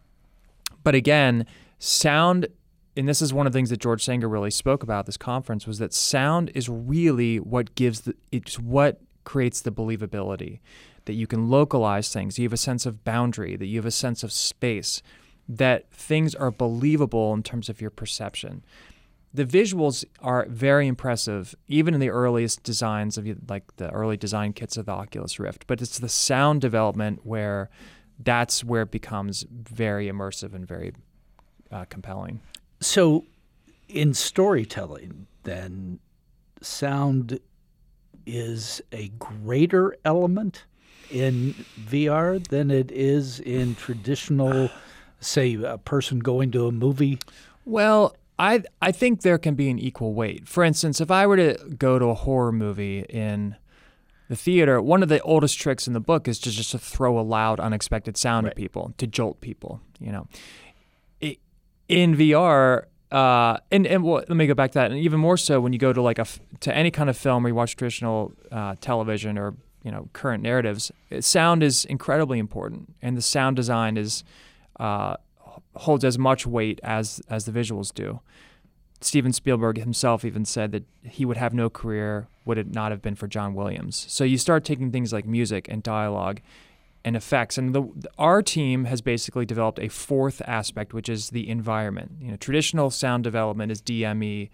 but 0.83 0.95
again, 0.95 1.45
sound, 1.79 2.47
and 2.97 3.07
this 3.07 3.21
is 3.21 3.33
one 3.33 3.47
of 3.47 3.53
the 3.53 3.57
things 3.57 3.69
that 3.69 3.79
George 3.79 4.03
Sanger 4.03 4.27
really 4.27 4.51
spoke 4.51 4.83
about 4.83 5.05
this 5.05 5.17
conference, 5.17 5.65
was 5.65 5.79
that 5.79 5.93
sound 5.93 6.51
is 6.53 6.67
really 6.67 7.39
what 7.39 7.73
gives 7.75 8.01
the, 8.01 8.15
it's 8.31 8.59
what 8.59 9.01
creates 9.23 9.61
the 9.61 9.71
believability. 9.71 10.59
That 11.05 11.13
you 11.13 11.27
can 11.27 11.49
localize 11.49 12.13
things, 12.13 12.39
you 12.39 12.45
have 12.45 12.53
a 12.53 12.57
sense 12.57 12.85
of 12.85 13.03
boundary, 13.03 13.57
that 13.57 13.65
you 13.65 13.77
have 13.77 13.85
a 13.85 13.91
sense 13.91 14.23
of 14.23 14.31
space, 14.31 15.01
that 15.47 15.91
things 15.91 16.35
are 16.35 16.51
believable 16.51 17.33
in 17.33 17.43
terms 17.43 17.69
of 17.69 17.81
your 17.81 17.89
perception. 17.89 18.63
The 19.33 19.45
visuals 19.45 20.05
are 20.21 20.45
very 20.47 20.87
impressive, 20.87 21.55
even 21.67 21.93
in 21.93 21.99
the 21.99 22.09
earliest 22.09 22.63
designs 22.63 23.17
of 23.17 23.27
like 23.49 23.75
the 23.77 23.89
early 23.89 24.15
design 24.15 24.53
kits 24.53 24.77
of 24.77 24.85
the 24.85 24.91
Oculus 24.91 25.39
Rift. 25.39 25.65
But 25.65 25.81
it's 25.81 25.97
the 25.97 26.09
sound 26.09 26.61
development 26.61 27.21
where 27.23 27.69
that's 28.19 28.63
where 28.63 28.83
it 28.83 28.91
becomes 28.91 29.45
very 29.49 30.07
immersive 30.07 30.53
and 30.53 30.67
very 30.67 30.93
uh, 31.71 31.85
compelling. 31.85 32.41
So, 32.79 33.25
in 33.89 34.13
storytelling, 34.13 35.27
then 35.43 35.99
sound 36.61 37.39
is 38.25 38.81
a 38.91 39.09
greater 39.19 39.97
element 40.05 40.65
in 41.11 41.53
VR 41.79 42.45
than 42.47 42.71
it 42.71 42.91
is 42.91 43.39
in 43.39 43.75
traditional, 43.75 44.69
say, 45.23 45.55
a 45.55 45.77
person 45.77 46.19
going 46.19 46.51
to 46.51 46.67
a 46.67 46.71
movie. 46.71 47.19
Well, 47.65 48.15
I 48.39 48.63
I 48.81 48.91
think 48.91 49.21
there 49.21 49.37
can 49.37 49.55
be 49.55 49.69
an 49.69 49.79
equal 49.79 50.13
weight. 50.13 50.47
For 50.47 50.63
instance, 50.63 50.99
if 51.01 51.09
I 51.11 51.25
were 51.27 51.37
to 51.37 51.57
go 51.77 51.99
to 51.99 52.05
a 52.05 52.13
horror 52.13 52.51
movie 52.51 53.01
in 53.09 53.55
the 54.29 54.35
theater, 54.35 54.81
one 54.81 55.03
of 55.03 55.09
the 55.09 55.21
oldest 55.21 55.59
tricks 55.59 55.85
in 55.87 55.93
the 55.93 55.99
book 55.99 56.27
is 56.27 56.39
to 56.39 56.49
just 56.51 56.71
to 56.71 56.79
throw 56.79 57.19
a 57.19 57.21
loud, 57.21 57.59
unexpected 57.59 58.17
sound 58.17 58.45
Right. 58.45 58.51
at 58.51 58.57
people 58.57 58.93
to 58.97 59.05
jolt 59.07 59.39
people. 59.41 59.81
You 59.99 60.11
know, 60.11 60.27
I- 61.21 61.37
in 61.87 62.15
VR. 62.15 62.87
Uh, 63.11 63.57
and 63.71 63.85
and 63.85 64.03
well, 64.03 64.23
let 64.27 64.35
me 64.35 64.47
go 64.47 64.55
back 64.55 64.71
to 64.71 64.79
that. 64.79 64.89
And 64.89 64.99
even 64.99 65.19
more 65.19 65.37
so 65.37 65.61
when 65.61 65.71
you 65.71 65.77
go 65.77 65.93
to 65.93 66.01
like 66.01 66.17
a 66.17 66.25
to 66.61 66.75
any 66.75 66.89
kind 66.89 67.11
of 67.11 67.15
film 67.17 67.45
or 67.45 67.49
you 67.49 67.53
watch 67.55 67.75
traditional 67.75 68.33
uh, 68.51 68.75
television 68.81 69.37
or 69.37 69.53
you 69.83 69.91
know 69.91 70.09
current 70.13 70.41
narratives, 70.41 70.91
sound 71.19 71.61
is 71.61 71.85
incredibly 71.85 72.39
important, 72.39 72.95
and 73.03 73.15
the 73.15 73.21
sound 73.21 73.55
design 73.55 73.97
is 73.97 74.23
uh, 74.83 75.15
holds 75.75 76.03
as 76.03 76.19
much 76.19 76.45
weight 76.45 76.79
as 76.83 77.21
as 77.29 77.45
the 77.45 77.51
visuals 77.51 77.93
do. 77.93 78.19
Steven 78.99 79.33
Spielberg 79.33 79.77
himself 79.77 80.23
even 80.23 80.45
said 80.45 80.71
that 80.71 80.83
he 81.03 81.25
would 81.25 81.37
have 81.37 81.53
no 81.53 81.69
career 81.69 82.27
would 82.45 82.57
it 82.57 82.73
not 82.73 82.91
have 82.91 83.01
been 83.01 83.15
for 83.15 83.27
John 83.27 83.53
Williams. 83.53 84.05
So 84.09 84.23
you 84.23 84.37
start 84.37 84.65
taking 84.65 84.91
things 84.91 85.13
like 85.13 85.25
music 85.25 85.67
and 85.69 85.81
dialogue 85.81 86.41
and 87.05 87.15
effects, 87.15 87.57
and 87.57 87.73
the, 87.73 87.83
our 88.17 88.41
team 88.41 88.85
has 88.85 89.01
basically 89.01 89.45
developed 89.45 89.79
a 89.79 89.89
fourth 89.89 90.41
aspect, 90.45 90.93
which 90.93 91.09
is 91.09 91.31
the 91.31 91.49
environment. 91.49 92.13
You 92.19 92.31
know, 92.31 92.37
traditional 92.37 92.89
sound 92.89 93.23
development 93.23 93.71
is 93.71 93.81
DME, 93.81 94.49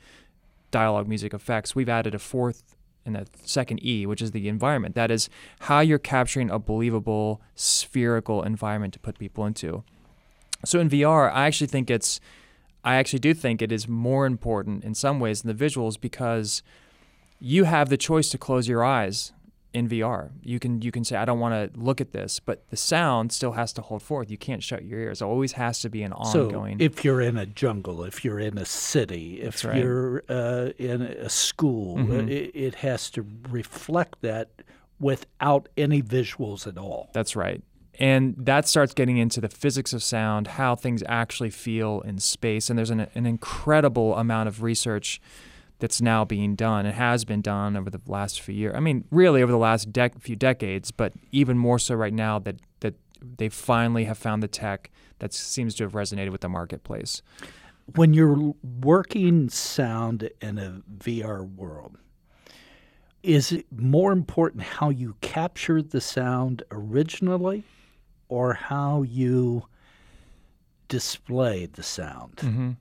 dialogue, 0.72 1.08
music, 1.08 1.34
effects. 1.34 1.76
We've 1.76 1.90
added 1.90 2.16
a 2.16 2.20
fourth 2.20 2.76
and 3.06 3.18
a 3.18 3.26
second 3.44 3.84
E, 3.86 4.06
which 4.06 4.22
is 4.22 4.32
the 4.32 4.48
environment. 4.48 4.96
That 4.96 5.12
is 5.12 5.30
how 5.62 5.80
you're 5.80 6.00
capturing 6.00 6.50
a 6.50 6.60
believable 6.60 7.42
spherical 7.56 8.44
environment 8.44 8.94
to 8.94 9.00
put 9.00 9.20
people 9.20 9.46
into. 9.46 9.84
So 10.66 10.80
in 10.80 10.90
VR, 10.90 11.32
I 11.32 11.48
actually 11.48 11.68
think 11.68 11.90
it's, 11.90 12.20
I 12.84 12.96
actually 12.96 13.20
do 13.20 13.34
think 13.34 13.62
it 13.62 13.72
is 13.72 13.88
more 13.88 14.26
important 14.26 14.84
in 14.84 14.94
some 14.96 15.20
ways 15.20 15.42
than 15.42 15.56
the 15.56 15.66
visuals 15.66 16.00
because 16.00 16.62
you 17.40 17.64
have 17.66 17.90
the 17.90 17.98
choice 17.98 18.30
to 18.30 18.38
close 18.38 18.68
your 18.68 18.84
eyes 18.84 19.32
in 19.74 19.88
VR. 19.88 20.32
You 20.42 20.60
can 20.60 20.82
you 20.82 20.92
can 20.92 21.04
say 21.04 21.16
I 21.16 21.26
don't 21.26 21.40
want 21.40 21.54
to 21.74 21.80
look 21.80 22.02
at 22.02 22.12
this, 22.12 22.40
but 22.40 22.68
the 22.70 22.78
sound 22.78 23.32
still 23.32 23.52
has 23.52 23.72
to 23.74 23.82
hold 23.82 24.02
forth. 24.02 24.32
You 24.32 24.38
can't 24.38 24.64
shut 24.64 24.84
your 24.84 25.00
ears. 25.00 25.22
It 25.22 25.26
always 25.26 25.54
has 25.54 25.80
to 25.82 25.90
be 25.90 26.02
an 26.02 26.12
ongoing. 26.12 26.80
So, 26.80 26.84
if 26.86 27.06
you're 27.06 27.22
in 27.22 27.38
a 27.38 27.46
jungle, 27.46 28.04
if 28.04 28.26
you're 28.26 28.40
in 28.40 28.58
a 28.58 28.66
city, 28.66 29.42
if 29.42 29.64
right. 29.64 29.78
you're 29.78 30.24
uh, 30.28 30.72
in 30.78 31.02
a 31.04 31.30
school, 31.30 31.98
Mhm. 31.98 32.10
uh, 32.10 32.32
it, 32.32 32.52
it 32.56 32.76
has 32.76 33.12
to 33.12 33.26
reflect 33.50 34.22
that 34.22 34.50
without 35.00 35.70
any 35.78 36.02
visuals 36.02 36.68
at 36.68 36.78
all. 36.78 37.10
That's 37.14 37.36
right. 37.36 37.62
And 38.00 38.34
that 38.38 38.66
starts 38.66 38.94
getting 38.94 39.18
into 39.18 39.42
the 39.42 39.50
physics 39.50 39.92
of 39.92 40.02
sound, 40.02 40.48
how 40.48 40.76
things 40.76 41.04
actually 41.06 41.50
feel 41.50 42.00
in 42.02 42.18
space. 42.20 42.70
And 42.70 42.80
there's 42.80 42.90
an, 42.90 43.08
an 43.14 43.26
incredible 43.26 44.16
amount 44.16 44.48
of 44.48 44.64
research 44.64 45.20
that's 45.80 46.02
now 46.02 46.24
being 46.24 46.56
done. 46.56 46.86
It 46.86 46.96
has 46.96 47.26
been 47.26 47.42
done 47.42 47.76
over 47.76 47.90
the 47.90 48.00
last 48.08 48.40
few 48.40 48.56
years. 48.56 48.74
I 48.76 48.80
mean, 48.80 49.04
really 49.12 49.44
over 49.44 49.52
the 49.52 49.58
last 49.58 49.90
few 50.20 50.36
decades, 50.38 50.92
but 50.92 51.14
even 51.32 51.58
more 51.58 51.78
so 51.78 51.94
right 51.96 52.14
now 52.14 52.40
that, 52.40 52.56
that 52.80 52.96
they 53.22 53.50
finally 53.50 54.06
have 54.06 54.18
found 54.18 54.42
the 54.42 54.48
tech 54.48 54.90
that 55.20 55.34
seems 55.34 55.76
to 55.76 55.84
have 55.84 55.92
resonated 55.92 56.32
with 56.32 56.42
the 56.42 56.50
marketplace. 56.50 57.22
When 57.96 58.14
you're 58.14 58.54
working 58.82 59.50
sound 59.50 60.30
in 60.42 60.58
a 60.58 60.82
VR 60.98 61.50
world, 61.54 61.98
is 63.24 63.52
it 63.52 63.66
more 63.76 64.14
important 64.14 64.64
how 64.64 64.90
you 64.90 65.16
capture 65.20 65.82
the 65.82 66.00
sound 66.00 66.64
originally 66.72 67.66
or 68.30 68.54
how 68.54 69.02
you 69.02 69.66
display 70.88 71.66
the 71.66 71.84
sound? 71.84 72.38
Mm-hmm. 72.38 72.72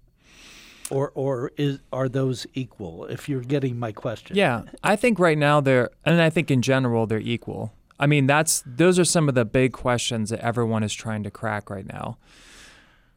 Or, 0.91 1.13
or 1.15 1.53
is, 1.59 1.81
are 1.93 2.09
those 2.09 2.47
equal, 2.55 3.05
if 3.07 3.29
you're 3.29 3.43
getting 3.43 3.79
my 3.79 3.93
question? 3.93 4.37
Yeah, 4.37 4.63
I 4.83 4.97
think 4.97 5.19
right 5.19 5.37
now 5.37 5.61
they're, 5.61 5.91
and 6.05 6.23
I 6.23 6.31
think 6.31 6.51
in 6.51 6.63
general 6.63 7.07
they're 7.07 7.19
equal. 7.19 7.73
I 8.01 8.07
mean, 8.07 8.27
that's 8.27 8.63
those 8.65 8.99
are 8.99 9.05
some 9.05 9.29
of 9.29 9.35
the 9.35 9.45
big 9.45 9.73
questions 9.73 10.31
that 10.31 10.41
everyone 10.41 10.83
is 10.83 10.95
trying 10.95 11.25
to 11.25 11.31
crack 11.31 11.69
right 11.69 11.87
now. 11.87 12.17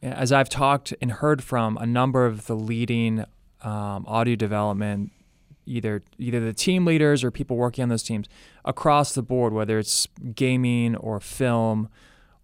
as 0.02 0.32
I've 0.32 0.48
talked 0.48 0.92
and 1.00 1.12
heard 1.12 1.42
from 1.42 1.76
a 1.78 1.86
number 1.86 2.26
of 2.26 2.46
the 2.46 2.56
leading 2.56 3.24
um, 3.62 4.04
audio 4.06 4.34
development, 4.34 5.12
either 5.64 6.02
either 6.18 6.40
the 6.40 6.52
team 6.52 6.84
leaders 6.84 7.22
or 7.22 7.30
people 7.30 7.56
working 7.56 7.82
on 7.82 7.88
those 7.88 8.02
teams 8.02 8.26
across 8.64 9.14
the 9.14 9.22
board, 9.22 9.52
whether 9.52 9.78
it's 9.78 10.08
gaming 10.34 10.96
or 10.96 11.20
film 11.20 11.88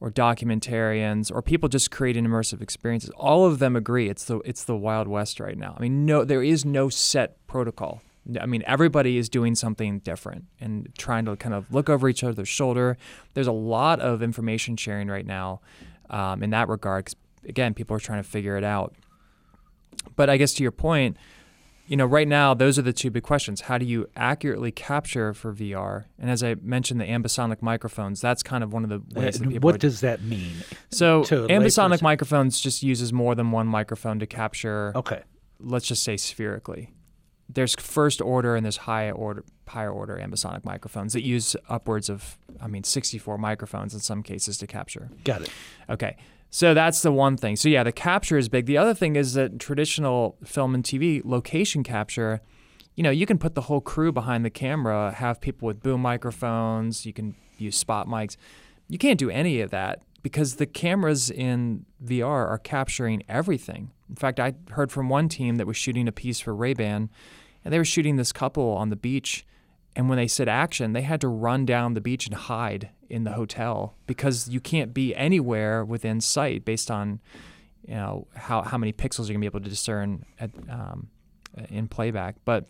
or 0.00 0.10
documentarians 0.10 1.32
or 1.32 1.42
people 1.42 1.68
just 1.68 1.90
creating 1.90 2.24
immersive 2.24 2.62
experiences, 2.62 3.10
all 3.16 3.44
of 3.44 3.58
them 3.58 3.76
agree 3.76 4.08
it's 4.08 4.24
the 4.24 4.38
it's 4.40 4.64
the 4.64 4.76
wild 4.76 5.08
west 5.08 5.40
right 5.40 5.58
now. 5.58 5.74
I 5.76 5.82
mean, 5.82 6.06
no, 6.06 6.24
there 6.24 6.42
is 6.42 6.64
no 6.64 6.88
set 6.88 7.44
protocol. 7.46 8.02
I 8.40 8.46
mean, 8.46 8.62
everybody 8.66 9.16
is 9.16 9.28
doing 9.28 9.54
something 9.54 10.00
different 10.00 10.44
and 10.60 10.88
trying 10.98 11.24
to 11.24 11.36
kind 11.36 11.54
of 11.54 11.72
look 11.72 11.88
over 11.88 12.08
each 12.08 12.22
other's 12.22 12.48
shoulder. 12.48 12.98
There's 13.32 13.46
a 13.46 13.52
lot 13.52 14.00
of 14.00 14.22
information 14.22 14.76
sharing 14.76 15.08
right 15.08 15.24
now 15.24 15.60
um, 16.10 16.42
in 16.42 16.50
that 16.50 16.68
regard. 16.68 17.10
Again, 17.48 17.72
people 17.72 17.96
are 17.96 18.00
trying 18.00 18.22
to 18.22 18.28
figure 18.28 18.58
it 18.58 18.64
out. 18.64 18.94
But 20.14 20.28
I 20.28 20.36
guess 20.36 20.52
to 20.54 20.62
your 20.62 20.72
point, 20.72 21.16
you 21.88 21.96
know, 21.96 22.04
right 22.04 22.28
now 22.28 22.52
those 22.52 22.78
are 22.78 22.82
the 22.82 22.92
two 22.92 23.10
big 23.10 23.22
questions. 23.22 23.62
How 23.62 23.78
do 23.78 23.86
you 23.86 24.08
accurately 24.14 24.70
capture 24.70 25.32
for 25.32 25.54
VR? 25.54 26.04
And 26.18 26.30
as 26.30 26.44
I 26.44 26.54
mentioned, 26.62 27.00
the 27.00 27.06
ambisonic 27.06 27.62
microphones. 27.62 28.20
That's 28.20 28.42
kind 28.42 28.62
of 28.62 28.72
one 28.72 28.84
of 28.84 28.90
the 28.90 28.96
uh, 29.18 29.20
ways 29.20 29.38
that 29.38 29.48
people. 29.48 29.66
What 29.66 29.80
does 29.80 30.02
that 30.02 30.22
mean? 30.22 30.52
So 30.90 31.22
ambisonic 31.22 32.02
microphones 32.02 32.60
just 32.60 32.82
uses 32.82 33.12
more 33.12 33.34
than 33.34 33.50
one 33.50 33.66
microphone 33.66 34.18
to 34.18 34.26
capture. 34.26 34.92
Okay. 34.94 35.22
Let's 35.58 35.86
just 35.86 36.04
say 36.04 36.18
spherically. 36.18 36.92
There's 37.48 37.74
first 37.74 38.20
order 38.20 38.54
and 38.54 38.64
there's 38.64 38.76
high 38.76 39.10
order, 39.10 39.42
higher 39.66 39.90
order 39.90 40.20
ambisonic 40.22 40.66
microphones 40.66 41.14
that 41.14 41.24
use 41.24 41.56
upwards 41.70 42.10
of, 42.10 42.38
I 42.60 42.66
mean, 42.66 42.84
64 42.84 43.38
microphones 43.38 43.94
in 43.94 44.00
some 44.00 44.22
cases 44.22 44.58
to 44.58 44.66
capture. 44.66 45.08
Got 45.24 45.42
it. 45.42 45.50
Okay. 45.88 46.18
So 46.50 46.72
that's 46.74 47.02
the 47.02 47.12
one 47.12 47.36
thing. 47.36 47.56
So 47.56 47.68
yeah, 47.68 47.82
the 47.82 47.92
capture 47.92 48.38
is 48.38 48.48
big. 48.48 48.66
The 48.66 48.78
other 48.78 48.94
thing 48.94 49.16
is 49.16 49.34
that 49.34 49.58
traditional 49.58 50.36
film 50.44 50.74
and 50.74 50.82
TV 50.82 51.20
location 51.24 51.82
capture, 51.82 52.40
you 52.96 53.02
know, 53.02 53.10
you 53.10 53.26
can 53.26 53.38
put 53.38 53.54
the 53.54 53.62
whole 53.62 53.80
crew 53.80 54.12
behind 54.12 54.44
the 54.44 54.50
camera, 54.50 55.12
have 55.12 55.40
people 55.40 55.66
with 55.66 55.82
boom 55.82 56.00
microphones, 56.00 57.04
you 57.04 57.12
can 57.12 57.34
use 57.58 57.76
spot 57.76 58.06
mics. 58.06 58.36
You 58.88 58.98
can't 58.98 59.18
do 59.18 59.28
any 59.28 59.60
of 59.60 59.70
that 59.70 60.02
because 60.22 60.56
the 60.56 60.66
cameras 60.66 61.30
in 61.30 61.84
VR 62.02 62.48
are 62.48 62.58
capturing 62.58 63.22
everything. 63.28 63.90
In 64.08 64.16
fact, 64.16 64.40
I 64.40 64.54
heard 64.70 64.90
from 64.90 65.10
one 65.10 65.28
team 65.28 65.56
that 65.56 65.66
was 65.66 65.76
shooting 65.76 66.08
a 66.08 66.12
piece 66.12 66.40
for 66.40 66.54
Ray-Ban 66.54 67.10
and 67.64 67.74
they 67.74 67.78
were 67.78 67.84
shooting 67.84 68.16
this 68.16 68.32
couple 68.32 68.70
on 68.70 68.88
the 68.88 68.96
beach 68.96 69.44
and 69.96 70.08
when 70.08 70.16
they 70.16 70.28
said 70.28 70.48
action, 70.48 70.92
they 70.92 71.02
had 71.02 71.20
to 71.20 71.28
run 71.28 71.66
down 71.66 71.94
the 71.94 72.00
beach 72.00 72.26
and 72.26 72.34
hide 72.34 72.90
in 73.08 73.24
the 73.24 73.32
hotel 73.32 73.96
because 74.06 74.48
you 74.48 74.60
can't 74.60 74.94
be 74.94 75.14
anywhere 75.14 75.84
within 75.84 76.20
sight 76.20 76.64
based 76.64 76.90
on 76.90 77.20
you 77.86 77.94
know 77.94 78.26
how, 78.34 78.62
how 78.62 78.76
many 78.76 78.92
pixels 78.92 79.26
you're 79.26 79.34
gonna 79.34 79.40
be 79.40 79.46
able 79.46 79.60
to 79.60 79.68
discern 79.68 80.24
at, 80.38 80.50
um, 80.68 81.08
in 81.70 81.88
playback. 81.88 82.36
But 82.44 82.68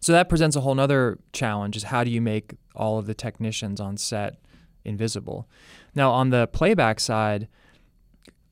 so 0.00 0.12
that 0.12 0.28
presents 0.28 0.56
a 0.56 0.60
whole 0.60 0.74
nother 0.74 1.18
challenge: 1.32 1.76
is 1.76 1.84
how 1.84 2.04
do 2.04 2.10
you 2.10 2.20
make 2.20 2.54
all 2.74 2.98
of 2.98 3.06
the 3.06 3.14
technicians 3.14 3.80
on 3.80 3.96
set 3.96 4.36
invisible? 4.84 5.48
Now 5.94 6.10
on 6.12 6.30
the 6.30 6.46
playback 6.48 7.00
side, 7.00 7.48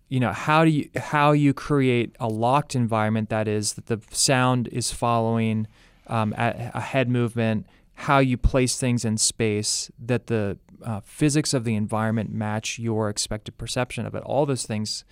you 0.09 0.21
know 0.21 0.33
how 0.33 0.65
do 0.65 0.71
you 0.71 0.89
how 0.97 1.33
you 1.33 1.53
create 1.53 2.17
a 2.19 2.29
locked 2.29 2.75
environment 2.75 3.29
that 3.29 3.47
is 3.47 3.75
that 3.75 3.87
the 3.87 4.01
sound 4.11 4.69
is 4.69 4.91
following 4.91 5.67
um, 6.09 6.35
a, 6.37 6.71
a 6.75 6.81
head 6.81 7.09
movement 7.09 7.67
how 7.97 8.19
you 8.19 8.37
place 8.37 8.79
things 8.79 9.05
in 9.07 9.17
space, 9.17 9.91
that 9.99 10.27
the 10.27 10.59
uh, 10.85 11.01
physics 11.01 11.55
of 11.55 11.65
the 11.65 11.75
environment 11.75 12.31
match 12.31 12.79
your 12.79 13.09
expected 13.09 13.57
perception 13.57 14.05
of 14.05 14.15
it. 14.15 14.23
All 14.23 14.45
those 14.45 14.67
things 14.67 15.05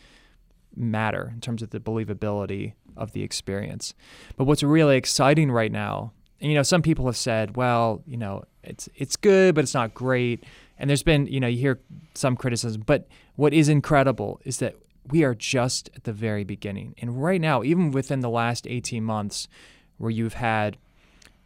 matter 0.77 1.31
in 1.35 1.41
terms 1.41 1.63
of 1.63 1.71
the 1.71 1.81
believability 1.81 2.75
of 2.95 3.13
the 3.13 3.23
experience. 3.23 3.95
But 4.37 4.45
what's 4.45 4.63
really 4.63 4.99
exciting 4.99 5.51
right 5.51 5.73
now, 5.73 6.13
and, 6.41 6.51
you 6.51 6.59
know, 6.59 6.63
some 6.63 6.83
people 6.83 7.07
have 7.07 7.17
said, 7.17 7.57
well, 7.57 8.03
you 8.07 8.19
know, 8.19 8.45
it's 8.63 8.89
it's 8.95 9.17
good, 9.17 9.55
but 9.55 9.65
it's 9.65 9.75
not 9.75 9.95
great. 9.95 10.45
And 10.79 10.91
there's 10.91 11.03
been, 11.03 11.27
you 11.27 11.41
know, 11.41 11.47
you 11.47 11.59
hear 11.59 11.81
some 12.15 12.37
criticism, 12.37 12.83
but 12.85 13.09
what 13.37 13.55
is 13.55 13.71
incredible 13.71 14.41
is 14.45 14.59
that 14.59 14.77
we 15.11 15.25
are 15.25 15.35
just 15.35 15.89
at 15.97 16.05
the 16.05 16.13
very 16.13 16.45
beginning. 16.45 16.95
And 16.99 17.23
right 17.23 17.41
now, 17.41 17.63
even 17.63 17.93
within 17.93 18.21
the 18.21 18.31
last 18.31 18.67
18 18.67 19.03
months, 19.03 19.49
where 19.97 20.11
you've 20.11 20.35
had 20.35 20.77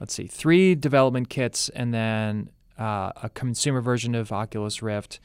let's 0.00 0.14
see, 0.14 0.26
three 0.26 0.74
development 0.74 1.28
kits 1.28 1.68
and 1.70 1.92
then 1.92 2.50
uh, 2.78 3.12
a 3.22 3.30
consumer 3.34 3.80
version 3.80 4.14
of 4.14 4.32
Oculus 4.32 4.82
Rift, 4.82 5.20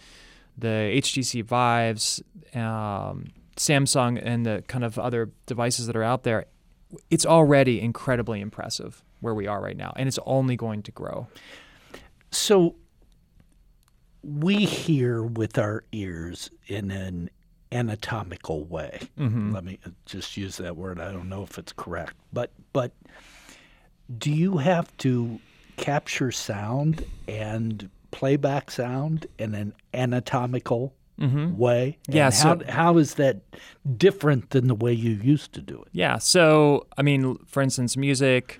the 0.57 0.91
HTC 0.95 1.43
Vives, 1.43 2.21
um, 2.53 3.25
Samsung, 3.55 4.19
and 4.23 4.45
the 4.45 4.63
kind 4.67 4.83
of 4.83 4.97
other 4.97 5.31
devices 5.45 5.87
that 5.87 5.95
are 5.95 6.03
out 6.03 6.23
there. 6.23 6.45
It's 7.09 7.25
already 7.25 7.81
incredibly 7.81 8.41
impressive 8.41 9.03
where 9.19 9.33
we 9.33 9.47
are 9.47 9.61
right 9.61 9.77
now, 9.77 9.93
and 9.95 10.07
it's 10.07 10.19
only 10.25 10.55
going 10.55 10.83
to 10.83 10.91
grow. 10.91 11.27
So 12.31 12.75
we 14.23 14.65
hear 14.65 15.23
with 15.23 15.57
our 15.57 15.83
ears 15.91 16.49
in 16.67 16.91
an 16.91 17.29
anatomical 17.71 18.65
way. 18.65 18.99
Mm-hmm. 19.17 19.53
Let 19.53 19.63
me 19.63 19.79
just 20.05 20.37
use 20.37 20.57
that 20.57 20.77
word. 20.77 20.99
I 20.99 21.11
don't 21.11 21.29
know 21.29 21.43
if 21.43 21.57
it's 21.57 21.73
correct, 21.73 22.15
but 22.31 22.51
but 22.71 22.91
do 24.17 24.31
you 24.31 24.57
have 24.57 24.95
to 24.97 25.39
capture 25.77 26.31
sound 26.31 27.05
and 27.27 27.89
playback 28.11 28.71
sound 28.71 29.25
in 29.39 29.55
an 29.55 29.73
anatomical 29.93 30.93
mm-hmm. 31.19 31.57
way? 31.57 31.97
And 32.07 32.15
yeah. 32.15 32.31
How, 32.31 32.59
how 32.69 32.97
is 32.97 33.15
that 33.15 33.41
different 33.97 34.51
than 34.51 34.67
the 34.67 34.75
way 34.75 34.93
you 34.93 35.11
used 35.11 35.53
to 35.53 35.61
do 35.61 35.81
it? 35.81 35.89
Yeah. 35.91 36.17
So, 36.17 36.87
I 36.97 37.01
mean, 37.01 37.37
for 37.45 37.61
instance, 37.61 37.97
music. 37.97 38.59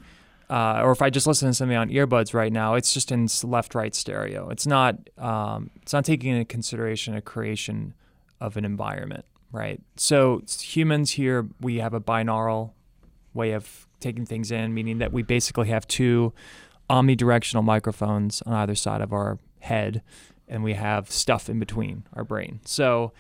Uh, 0.50 0.82
or 0.84 0.92
if 0.92 1.02
I 1.02 1.10
just 1.10 1.26
listen 1.26 1.48
to 1.48 1.54
something 1.54 1.78
on 1.78 1.90
earbuds 1.90 2.34
right 2.34 2.52
now, 2.52 2.76
it's 2.76 2.94
just 2.94 3.12
in 3.12 3.28
left-right 3.44 3.96
stereo. 3.96 4.50
It's 4.50 4.68
not 4.68 4.98
um, 5.18 5.72
it's 5.82 5.94
not 5.94 6.06
taking 6.06 6.32
into 6.32 6.46
consideration 6.46 7.16
a 7.16 7.22
creation 7.22 7.96
of 8.40 8.56
an 8.58 8.66
environment, 8.66 9.26
right? 9.52 9.82
So 9.96 10.44
humans 10.60 11.12
here, 11.12 11.48
we 11.60 11.78
have 11.78 11.94
a 11.94 12.02
binaural 12.02 12.72
way 13.34 13.54
of 13.54 13.88
taking 14.04 14.26
things 14.26 14.52
in, 14.52 14.74
meaning 14.74 15.00
that 15.00 15.12
we 15.12 15.24
basically 15.24 15.70
have 15.70 15.88
two 15.88 16.34
omnidirectional 16.90 17.64
microphones 17.64 18.42
on 18.44 18.54
either 18.54 18.76
side 18.76 19.02
of 19.02 19.14
our 19.14 19.40
head, 19.60 20.02
and 20.48 20.64
we 20.64 20.74
have 20.74 21.10
stuff 21.10 21.50
in 21.50 21.58
between 21.58 22.04
our 22.14 22.24
brain. 22.24 22.60
So 22.66 23.14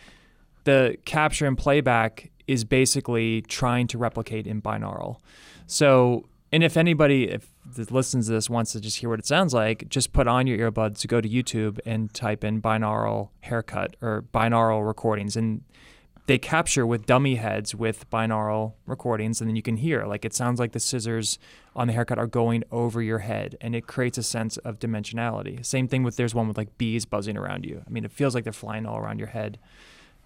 the 0.66 0.98
capture 1.06 1.46
and 1.46 1.58
playback 1.58 2.30
is 2.48 2.64
basically 2.66 3.42
trying 3.44 3.88
to 3.88 3.98
replicate 3.98 4.46
in 4.46 4.62
binaural. 4.62 5.18
So, 5.66 6.26
and 6.52 6.64
if 6.64 6.78
anybody 6.78 7.30
if 7.30 7.50
listens 7.90 8.28
to 8.28 8.34
this 8.34 8.50
wants 8.50 8.74
to 8.74 8.82
just 8.82 8.98
hear 8.98 9.10
what 9.10 9.20
it 9.20 9.26
sounds 9.26 9.54
like, 9.54 9.88
just 9.90 10.14
put 10.14 10.28
on 10.28 10.46
your 10.46 10.58
earbuds, 10.60 11.08
go 11.08 11.22
to 11.22 11.30
YouTube, 11.30 11.80
and 11.86 12.14
type 12.14 12.44
in 12.44 12.62
binaural 12.62 13.30
haircut 13.40 13.96
or 14.02 14.26
binaural 14.34 14.86
recordings, 14.86 15.36
and 15.36 15.64
they 16.26 16.38
capture 16.38 16.86
with 16.86 17.06
dummy 17.06 17.36
heads 17.36 17.76
with 17.76 18.10
binaural 18.10 18.74
recordings 18.86 19.42
and 19.42 19.50
then 19.50 19.56
you 19.56 19.62
can 19.62 19.78
hear 19.78 20.06
like 20.06 20.24
it 20.24 20.34
sounds 20.34 20.60
like 20.60 20.72
the 20.72 20.80
scissors 20.80 21.38
on 21.76 21.88
the 21.88 21.94
haircut 21.94 22.18
are 22.18 22.28
going 22.28 22.64
over 22.72 23.02
your 23.02 23.20
head 23.20 23.58
and 23.60 23.76
it 23.76 23.88
creates 23.88 24.18
a 24.18 24.24
sense 24.24 24.58
of 24.58 24.80
dimensionality. 24.80 25.66
Same 25.66 25.88
thing 25.88 26.04
with 26.04 26.16
there's 26.16 26.34
one 26.34 26.48
with 26.48 26.58
like 26.58 26.78
bees 26.78 27.06
buzzing 27.06 27.38
around 27.38 27.66
you. 27.66 27.84
I 27.86 27.90
mean 27.90 28.06
it 28.06 28.12
feels 28.12 28.36
like 28.36 28.44
they're 28.44 28.54
flying 28.54 28.86
all 28.86 28.98
around 28.98 29.20
your 29.20 29.30
head. 29.30 29.60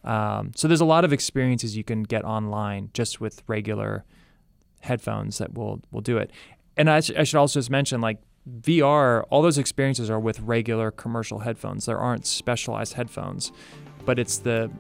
Um, 0.04 0.52
so 0.56 0.68
there's 0.68 0.82
a 0.82 0.86
lot 0.86 1.04
of 1.04 1.12
experiences 1.12 1.76
you 1.76 1.84
can 1.84 2.04
get 2.04 2.24
online 2.24 2.92
just 2.94 3.20
with 3.20 3.42
regular 3.48 4.06
headphones 4.82 5.40
that 5.40 5.56
will 5.56 5.82
will 5.92 6.02
do 6.02 6.18
it. 6.18 6.32
And 6.78 6.90
I, 6.90 7.00
sh- 7.00 7.12
I 7.18 7.24
should 7.24 7.40
also 7.40 7.60
just 7.60 7.72
mention 7.72 8.02
like 8.02 8.20
VR, 8.62 9.26
all 9.30 9.42
those 9.42 9.58
experiences 9.58 10.10
are 10.10 10.20
with 10.20 10.40
regular 10.40 10.92
commercial 10.92 11.40
headphones. 11.40 11.86
There 11.86 11.98
aren't 11.98 12.26
specialized 12.26 12.94
headphones, 12.94 13.52
but 14.06 14.20
it's 14.20 14.38
the 14.38 14.72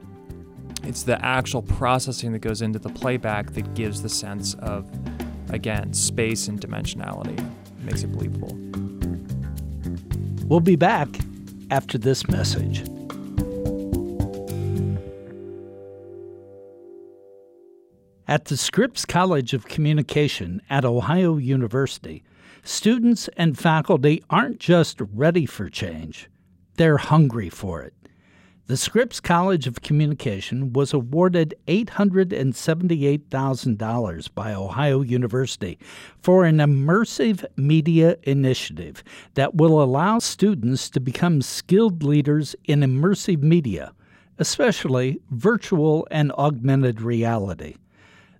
it's 0.83 1.03
the 1.03 1.23
actual 1.23 1.61
processing 1.61 2.31
that 2.33 2.39
goes 2.39 2.61
into 2.61 2.79
the 2.79 2.89
playback 2.89 3.53
that 3.53 3.73
gives 3.73 4.01
the 4.01 4.09
sense 4.09 4.53
of, 4.55 4.89
again, 5.49 5.93
space 5.93 6.47
and 6.47 6.59
dimensionality. 6.59 7.37
It 7.37 7.83
makes 7.83 8.03
it 8.03 8.11
believable. 8.11 8.55
We'll 10.47 10.59
be 10.59 10.75
back 10.75 11.09
after 11.71 11.97
this 11.97 12.27
message. 12.29 12.83
At 18.29 18.45
the 18.45 18.57
Scripps 18.57 19.05
College 19.05 19.53
of 19.53 19.67
Communication 19.67 20.61
at 20.69 20.83
Ohio 20.83 21.37
University, 21.37 22.23
students 22.63 23.29
and 23.37 23.57
faculty 23.57 24.21
aren't 24.29 24.59
just 24.59 24.99
ready 25.13 25.45
for 25.45 25.69
change, 25.69 26.29
they're 26.75 26.97
hungry 26.97 27.49
for 27.49 27.81
it. 27.81 27.93
The 28.67 28.75
Scripps 28.75 29.21
College 29.21 29.65
of 29.65 29.81
Communication 29.81 30.73
was 30.73 30.93
awarded 30.93 31.55
$878,000 31.69 34.35
by 34.35 34.53
Ohio 34.53 34.99
University 34.99 35.79
for 36.19 36.43
an 36.43 36.57
immersive 36.57 37.45
media 37.55 38.17
initiative 38.23 39.05
that 39.35 39.55
will 39.55 39.81
allow 39.81 40.19
students 40.19 40.89
to 40.89 40.99
become 40.99 41.41
skilled 41.41 42.03
leaders 42.03 42.57
in 42.65 42.81
immersive 42.81 43.41
media, 43.41 43.93
especially 44.37 45.21
virtual 45.31 46.05
and 46.11 46.33
augmented 46.33 46.99
reality. 46.99 47.75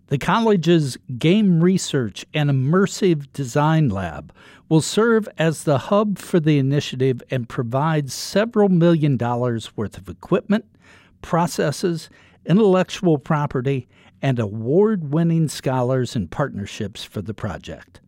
The 0.08 0.17
college's 0.17 0.98
Game 1.17 1.62
Research 1.62 2.26
and 2.34 2.50
Immersive 2.50 3.28
Design 3.34 3.89
Lab 3.89 4.34
will 4.70 4.80
serve 4.80 5.28
as 5.38 5.63
the 5.63 5.78
hub 5.78 6.17
for 6.17 6.39
the 6.39 6.58
initiative 6.58 7.22
and 7.30 7.50
provide 7.50 8.10
several 8.10 8.70
million 8.70 9.17
dollars 9.17 9.76
worth 9.76 9.98
of 9.98 10.08
equipment, 10.08 10.63
processes, 11.22 12.10
intellectual 12.46 13.17
property, 13.17 13.89
and 14.22 14.39
award 14.39 15.12
winning 15.12 15.50
scholars 15.50 16.15
and 16.15 16.32
partnerships 16.32 17.04
for 17.04 17.22
the 17.22 17.34
project. 17.34 18.00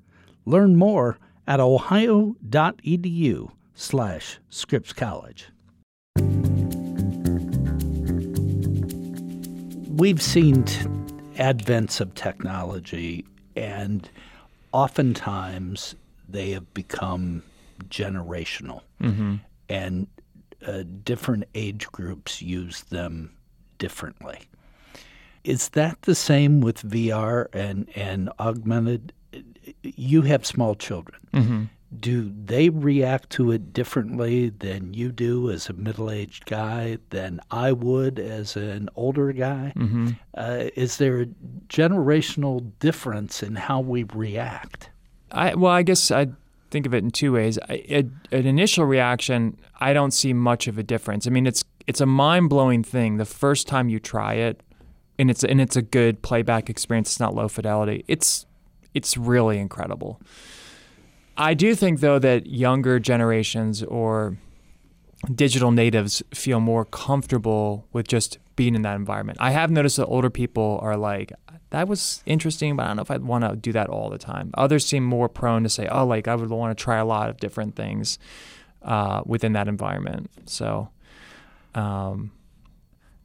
Learn 0.46 0.78
more 0.78 1.18
at 1.46 1.60
ohio.edu 1.60 3.52
slash 3.74 4.40
Scripps 4.50 4.94
College. 4.94 5.50
We've 9.90 10.22
seen 10.22 10.64
t- 10.64 10.86
advents 11.40 12.00
of 12.02 12.14
technology, 12.14 13.26
and 13.56 14.10
oftentimes 14.72 15.96
they 16.28 16.52
have 16.52 16.72
become 16.74 17.44
generational, 17.90 18.82
Mm-hmm. 19.02 19.36
and 19.70 20.08
uh, 20.68 20.84
different 21.06 21.46
age 21.56 21.88
groups 21.88 22.42
use 22.42 22.82
them 22.84 23.32
differently. 23.78 24.40
Is 25.46 25.70
that 25.70 26.02
the 26.02 26.16
same 26.16 26.60
with 26.60 26.84
VR 26.84 27.48
and, 27.54 27.88
and 27.96 28.30
augmented? 28.40 29.14
You 29.82 30.24
have 30.24 30.46
small 30.46 30.76
children. 30.76 31.20
Mm-hmm. 31.34 31.64
Do 31.98 32.32
they 32.46 32.70
react 32.70 33.32
to 33.32 33.52
it 33.52 33.74
differently 33.74 34.50
than 34.50 34.94
you 34.94 35.12
do 35.12 35.50
as 35.50 35.70
a 35.70 35.74
middle 35.74 36.12
aged 36.12 36.46
guy, 36.46 37.00
than 37.10 37.40
I 37.50 37.72
would 37.72 38.20
as 38.20 38.56
an 38.56 38.90
older 38.96 39.32
guy? 39.34 39.74
Mm-hmm. 39.76 40.10
Uh, 40.36 40.66
is 40.76 40.98
there 40.98 41.22
a 41.22 41.26
generational 41.68 42.72
difference 42.80 43.42
in 43.42 43.56
how 43.56 43.80
we 43.80 44.04
react? 44.04 44.90
I 45.32 45.56
well, 45.56 45.72
I 45.72 45.82
guess 45.82 46.12
I 46.12 46.28
think 46.70 46.86
of 46.86 46.94
it 46.94 47.04
in 47.04 47.12
two 47.12 47.34
ways. 47.34 47.58
I, 47.70 47.74
a, 47.90 47.98
an 48.32 48.46
initial 48.46 48.86
reaction, 48.86 49.60
I 49.80 49.94
don't 49.94 50.12
see 50.12 50.34
much 50.34 50.68
of 50.68 50.78
a 50.78 50.84
difference. 50.84 51.28
I 51.28 51.32
mean, 51.32 51.48
it's 51.48 51.64
it's 51.88 52.02
a 52.02 52.06
mind 52.06 52.50
blowing 52.50 52.84
thing 52.84 53.18
the 53.18 53.26
first 53.26 53.68
time 53.68 53.90
you 53.90 54.00
try 54.00 54.36
it, 54.36 54.62
and 55.18 55.32
it's 55.32 55.44
and 55.44 55.60
it's 55.60 55.76
a 55.76 55.82
good 55.82 56.22
playback 56.22 56.70
experience. 56.70 57.10
It's 57.10 57.20
not 57.20 57.34
low 57.34 57.48
fidelity. 57.48 58.06
It's 58.08 58.46
it's 58.94 59.18
really 59.18 59.58
incredible. 59.58 60.22
I 61.40 61.54
do 61.54 61.74
think 61.74 62.02
though 62.02 62.20
that 62.20 62.48
younger 62.48 63.00
generations 63.00 63.82
or 63.84 64.38
digital 65.34 65.72
natives 65.72 66.22
feel 66.34 66.60
more 66.60 66.86
comfortable 66.86 67.88
with 67.94 68.08
just 68.08 68.38
being 68.56 68.76
in 68.76 68.84
that 68.84 68.96
environment. 68.96 69.38
I 69.42 69.52
have 69.52 69.72
noticed 69.72 69.98
that 69.98 70.06
older 70.06 70.30
people 70.30 70.80
are 70.84 70.98
like, 70.98 71.32
that 71.72 71.88
was 71.88 72.24
interesting, 72.26 72.76
but 72.76 72.84
I 72.84 72.88
don't 72.88 72.98
know 72.98 73.02
if 73.02 73.12
I'd 73.12 73.24
want 73.24 73.44
to 73.46 73.56
do 73.56 73.72
that 73.72 73.90
all 73.90 74.10
the 74.10 74.18
time. 74.18 74.52
Others 74.54 74.86
seem 74.86 75.04
more 75.04 75.30
prone 75.30 75.64
to 75.64 75.70
say, 75.70 75.88
oh, 75.88 76.06
like 76.06 76.28
I 76.28 76.36
would 76.36 76.50
want 76.50 76.78
to 76.78 76.84
try 76.84 76.98
a 76.98 77.06
lot 77.06 77.30
of 77.30 77.38
different 77.38 77.76
things 77.76 78.20
uh, 78.82 79.22
within 79.26 79.54
that 79.54 79.68
environment. 79.68 80.30
So, 80.46 80.90
um, 81.76 82.32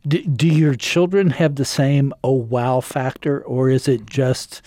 Do, 0.06 0.22
do 0.22 0.48
your 0.48 0.74
children 0.74 1.30
have 1.30 1.54
the 1.54 1.64
same 1.64 2.12
oh 2.22 2.32
wow 2.32 2.80
factor, 2.80 3.40
or 3.40 3.70
is 3.70 3.88
it 3.88 4.04
just 4.04 4.60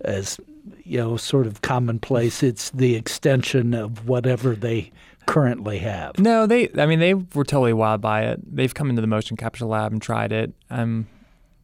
as 0.00 0.40
you 0.84 0.98
know, 0.98 1.16
sort 1.16 1.46
of 1.46 1.62
commonplace? 1.62 2.42
It's 2.42 2.70
the 2.70 2.94
extension 2.94 3.74
of 3.74 4.06
whatever 4.08 4.54
they 4.54 4.92
currently 5.26 5.78
have. 5.78 6.18
no, 6.18 6.46
they, 6.46 6.68
I 6.76 6.86
mean, 6.86 6.98
they 6.98 7.14
were 7.14 7.44
totally 7.44 7.72
wild 7.72 8.00
by 8.00 8.22
it. 8.22 8.40
They've 8.44 8.74
come 8.74 8.90
into 8.90 9.00
the 9.00 9.06
motion 9.06 9.36
capture 9.36 9.66
lab 9.66 9.92
and 9.92 10.02
tried 10.02 10.32
it. 10.32 10.52
Um, 10.68 11.06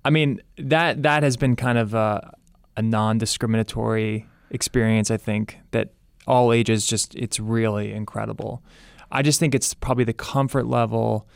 I 0.05 0.11
mean, 0.11 0.41
that 0.57 1.03
that 1.03 1.23
has 1.23 1.37
been 1.37 1.57
kind 1.57 1.77
of 1.77 1.93
a, 1.95 2.35
a 2.77 2.83
non-discriminatory 2.83 4.27
experience. 4.51 5.11
I 5.11 5.17
think 5.17 5.59
that 5.73 5.91
all 6.27 6.53
ages 6.53 6.87
just 6.87 7.15
it's 7.17 7.41
really 7.41 7.93
incredible. 7.93 8.63
I 9.11 9.23
just 9.23 9.41
think 9.41 9.55
it's 9.55 9.75
probably 9.75 10.05
the 10.05 10.13
comfort 10.13 10.67
level 10.67 11.27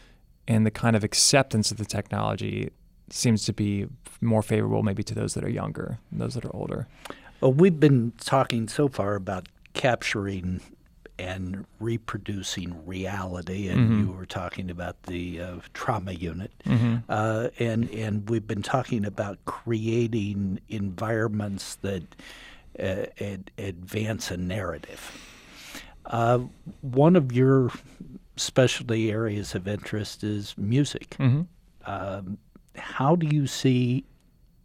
and 0.46 0.66
the 0.66 0.70
kind 0.70 0.94
of 0.94 1.04
acceptance 1.04 1.70
of 1.70 1.78
the 1.78 1.84
technology 1.84 2.70
seems 3.10 3.44
to 3.44 3.52
be 3.52 3.86
more 4.20 4.42
favorable 4.42 4.82
maybe 4.82 5.02
to 5.02 5.14
those 5.14 5.34
that 5.34 5.44
are 5.44 5.50
younger, 5.50 5.98
than 6.10 6.18
those 6.18 6.34
that 6.34 6.44
are 6.44 6.54
older. 6.54 6.86
Well, 7.42 7.52
we've 7.52 7.80
been 7.80 8.12
talking 8.20 8.68
so 8.68 8.86
far 8.88 9.16
about 9.16 9.48
capturing 9.74 10.60
and 11.18 11.66
reproducing 11.80 12.86
reality, 12.86 13.66
and 13.68 13.90
Mhm. 13.90 13.98
you 14.06 14.12
were 14.12 14.26
talking 14.26 14.70
about 14.70 15.02
the 15.04 15.40
uh, 15.40 15.56
trauma 15.74 16.12
unit, 16.12 16.52
Mm-hmm. 16.64 16.96
uh, 17.08 17.48
and 17.58 17.90
and 17.90 18.30
we've 18.30 18.46
been 18.46 18.62
talking 18.62 19.04
about 19.04 19.44
creating 19.44 20.60
environments 20.68 21.74
that 21.76 22.04
uh, 22.78 23.06
ad- 23.20 23.50
advance 23.58 24.30
a 24.30 24.36
narrative. 24.36 25.10
Uh, 26.06 26.38
one 26.80 27.16
of 27.16 27.32
your 27.32 27.70
specialty 28.36 29.10
areas 29.10 29.54
of 29.56 29.66
interest 29.68 30.22
is 30.24 30.56
music. 30.56 31.16
Mm-hmm. 31.18 31.42
Um, 31.90 32.38
how 32.76 33.16
do 33.16 33.26
you 33.26 33.46
see 33.48 34.04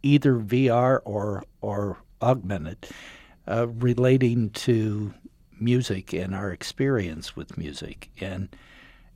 either 0.04 0.34
VR 0.38 1.00
or 1.04 1.42
or 1.60 1.98
augmented 2.20 2.88
uh, 3.46 3.68
relating 3.68 4.50
to 4.50 5.14
music 5.60 6.12
and 6.12 6.34
our 6.34 6.50
experience 6.50 7.36
with 7.36 7.58
music? 7.58 8.10
And 8.20 8.48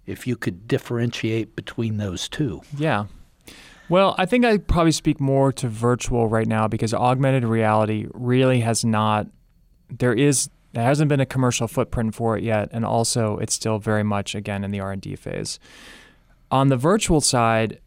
if 0.06 0.26
you 0.26 0.36
could 0.36 0.66
differentiate 0.66 1.54
between 1.54 1.96
those 1.96 2.28
two. 2.28 2.62
Yeah. 2.76 3.06
Well, 3.88 4.14
I 4.18 4.26
think 4.26 4.44
I 4.44 4.58
probably 4.58 4.92
speak 4.92 5.20
more 5.20 5.52
to 5.52 5.68
virtual 5.68 6.28
right 6.28 6.46
now 6.46 6.68
because 6.68 6.94
augmented 6.94 7.44
reality 7.44 8.06
really 8.14 8.60
has 8.60 8.84
not 8.84 9.26
there 9.90 10.14
is 10.14 10.48
there 10.72 10.84
hasn't 10.84 11.10
been 11.10 11.20
a 11.20 11.26
commercial 11.26 11.68
footprint 11.68 12.14
for 12.14 12.38
it 12.38 12.42
yet 12.42 12.70
and 12.72 12.84
also 12.84 13.36
it's 13.36 13.52
still 13.52 13.78
very 13.78 14.02
much 14.02 14.34
again 14.34 14.64
in 14.64 14.70
the 14.70 14.80
R&D 14.80 15.16
phase. 15.16 15.58
On 16.50 16.68
the 16.68 16.76
virtual 16.76 17.20
side, 17.20 17.80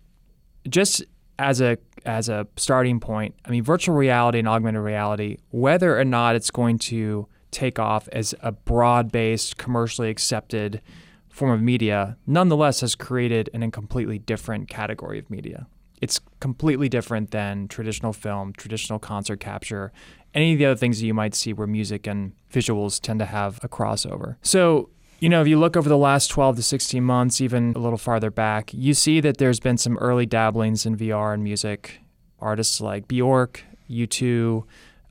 just 0.69 1.03
as 1.39 1.61
a 1.61 1.77
as 2.05 2.29
a 2.29 2.47
starting 2.55 2.99
point, 2.99 3.35
I 3.45 3.49
mean 3.49 3.63
virtual 3.63 3.95
reality 3.95 4.39
and 4.39 4.47
augmented 4.47 4.81
reality, 4.81 5.37
whether 5.49 5.99
or 5.99 6.05
not 6.05 6.35
it's 6.35 6.51
going 6.51 6.79
to 6.79 7.27
take 7.51 7.79
off 7.79 8.07
as 8.11 8.35
a 8.41 8.51
broad-based 8.51 9.57
commercially 9.57 10.09
accepted 10.09 10.81
form 11.29 11.51
of 11.51 11.61
media, 11.61 12.17
nonetheless 12.25 12.81
has 12.81 12.95
created 12.95 13.49
an, 13.53 13.63
a 13.63 13.71
completely 13.71 14.19
different 14.19 14.69
category 14.69 15.19
of 15.19 15.29
media. 15.29 15.67
It's 16.01 16.19
completely 16.39 16.89
different 16.89 17.31
than 17.31 17.67
traditional 17.67 18.13
film, 18.13 18.53
traditional 18.53 18.99
concert 18.99 19.39
capture, 19.39 19.91
any 20.33 20.53
of 20.53 20.59
the 20.59 20.65
other 20.65 20.75
things 20.75 20.99
that 20.99 21.05
you 21.05 21.13
might 21.13 21.33
see 21.33 21.53
where 21.53 21.67
music 21.67 22.07
and 22.07 22.33
visuals 22.51 22.99
tend 23.01 23.19
to 23.19 23.25
have 23.25 23.59
a 23.63 23.69
crossover. 23.69 24.35
So, 24.41 24.89
you 25.19 25.29
know, 25.29 25.41
if 25.41 25.47
you 25.47 25.57
look 25.57 25.77
over 25.77 25.87
the 25.87 25.97
last 25.97 26.27
12 26.27 26.57
to 26.57 26.61
16 26.61 27.03
months, 27.03 27.41
even 27.41 27.73
a 27.75 27.79
little 27.79 27.97
farther 27.97 28.29
back, 28.29 28.73
you 28.73 28.93
see 28.93 29.19
that 29.21 29.37
there's 29.37 29.59
been 29.59 29.77
some 29.77 29.97
early 29.97 30.25
dabblings 30.25 30.85
in 30.85 30.97
VR 30.97 31.33
and 31.33 31.43
music. 31.43 32.01
Artists 32.39 32.81
like 32.81 33.07
Bjork, 33.07 33.63
U2, 33.89 34.63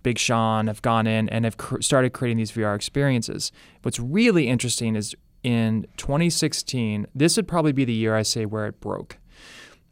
Big 0.03 0.19
Sean 0.19 0.67
have 0.67 0.83
gone 0.83 1.07
in 1.07 1.29
and 1.31 1.45
have 1.45 1.57
cr- 1.57 1.81
started 1.81 2.13
creating 2.13 2.37
these 2.37 2.53
VR 2.53 2.77
experiences. 2.77 3.51
What's 3.83 3.99
really 3.99 4.49
interesting 4.49 4.97
is 4.97 5.15
in 5.43 5.87
2016, 5.97 7.07
this 7.15 7.37
would 7.37 7.49
probably 7.49 7.73
be 7.73 7.85
the 7.85 7.93
year 7.93 8.15
I 8.15 8.23
say 8.23 8.45
where 8.45 8.67
it 8.67 8.81
broke. 8.81 9.19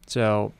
So, 0.07 0.53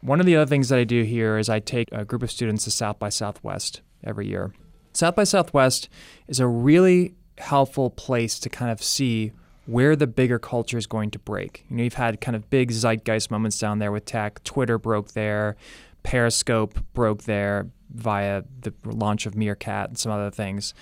one 0.00 0.20
of 0.20 0.26
the 0.26 0.36
other 0.36 0.48
things 0.48 0.68
that 0.68 0.78
I 0.78 0.84
do 0.84 1.02
here 1.02 1.38
is 1.38 1.48
I 1.48 1.58
take 1.58 1.88
a 1.90 2.04
group 2.04 2.22
of 2.22 2.30
students 2.30 2.64
to 2.64 2.70
South 2.70 2.98
by 2.98 3.08
Southwest 3.08 3.80
every 4.04 4.28
year. 4.28 4.52
South 4.92 5.16
by 5.16 5.24
Southwest 5.24 5.88
is 6.28 6.38
a 6.38 6.46
really 6.46 7.14
helpful 7.38 7.90
place 7.90 8.38
to 8.40 8.48
kind 8.48 8.70
of 8.70 8.82
see 8.82 9.32
where 9.66 9.94
the 9.94 10.06
bigger 10.06 10.38
culture 10.38 10.78
is 10.78 10.86
going 10.86 11.10
to 11.10 11.18
break. 11.18 11.64
You 11.68 11.76
know, 11.76 11.82
you've 11.82 11.94
had 11.94 12.20
kind 12.20 12.34
of 12.34 12.48
big 12.48 12.70
zeitgeist 12.70 13.30
moments 13.30 13.58
down 13.58 13.78
there 13.78 13.92
with 13.92 14.06
tech. 14.06 14.42
Twitter 14.42 14.78
broke 14.78 15.12
there, 15.12 15.56
Periscope 16.02 16.78
broke 16.94 17.24
there 17.24 17.68
via 17.94 18.42
the 18.60 18.72
launch 18.84 19.26
of 19.26 19.36
Meerkat 19.36 19.90
and 19.90 19.98
some 19.98 20.10
other 20.10 20.30
things. 20.30 20.72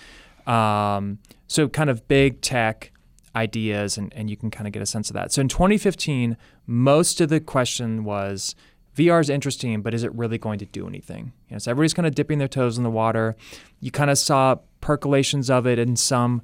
Um, 0.47 1.19
so, 1.49 1.69
kind 1.69 1.91
of 1.91 2.07
big 2.07 2.41
tech 2.41 2.93
ideas, 3.35 3.99
and, 3.99 4.13
and 4.15 4.31
you 4.31 4.37
can 4.37 4.51
kind 4.51 4.69
of 4.69 4.73
get 4.73 4.83
a 4.83 4.87
sense 4.87 5.11
of 5.11 5.15
that. 5.15 5.33
So, 5.33 5.41
in 5.41 5.49
2015, 5.49 6.37
most 6.67 7.21
of 7.21 7.29
the 7.29 7.41
question 7.41 8.05
was 8.05 8.55
VR 8.97 9.21
is 9.21 9.29
interesting, 9.29 9.83
but 9.83 9.95
is 9.95 10.05
it 10.05 10.15
really 10.15 10.39
going 10.39 10.59
to 10.59 10.65
do 10.67 10.87
anything? 10.87 11.33
You 11.49 11.55
know, 11.55 11.59
so 11.59 11.71
everybody's 11.71 11.93
kind 11.93 12.07
of 12.07 12.15
dipping 12.15 12.39
their 12.39 12.49
toes 12.49 12.79
in 12.79 12.85
the 12.85 12.91
water. 12.91 13.37
You 13.81 13.91
kind 13.91 14.11
of 14.11 14.17
saw 14.17 14.57
percolations 14.87 15.51
of 15.51 15.67
it 15.67 15.81
in 15.81 15.97
some 15.97 16.41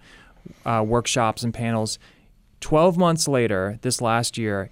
uh, 0.67 0.85
workshops 0.85 1.45
and 1.45 1.55
panels. 1.55 1.97
12 2.59 2.99
months 2.99 3.29
later, 3.29 3.79
this 3.83 4.01
last 4.01 4.37
year, 4.37 4.69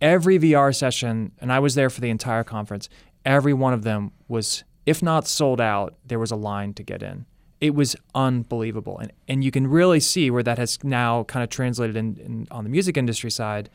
every 0.00 0.38
VR 0.38 0.72
session, 0.72 1.32
and 1.40 1.52
I 1.52 1.58
was 1.58 1.74
there 1.74 1.90
for 1.90 2.00
the 2.00 2.08
entire 2.08 2.44
conference, 2.44 2.88
every 3.24 3.52
one 3.52 3.72
of 3.72 3.82
them 3.82 4.12
was, 4.28 4.62
if 4.86 5.02
not 5.02 5.26
sold 5.26 5.60
out, 5.60 5.96
there 6.06 6.20
was 6.20 6.30
a 6.30 6.36
line 6.36 6.72
to 6.74 6.84
get 6.84 7.02
in. 7.02 7.26
It 7.60 7.74
was 7.74 7.96
unbelievable. 8.14 8.98
And, 9.00 9.10
and 9.26 9.42
you 9.42 9.50
can 9.50 9.66
really 9.66 9.98
see 9.98 10.30
where 10.30 10.44
that 10.44 10.58
has 10.58 10.78
now 10.84 11.24
kind 11.24 11.42
of 11.42 11.50
translated 11.50 11.96
in, 11.96 12.16
in 12.18 12.48
on 12.52 12.62
the 12.62 12.70
music 12.70 12.96
industry 12.96 13.30
side. 13.30 13.70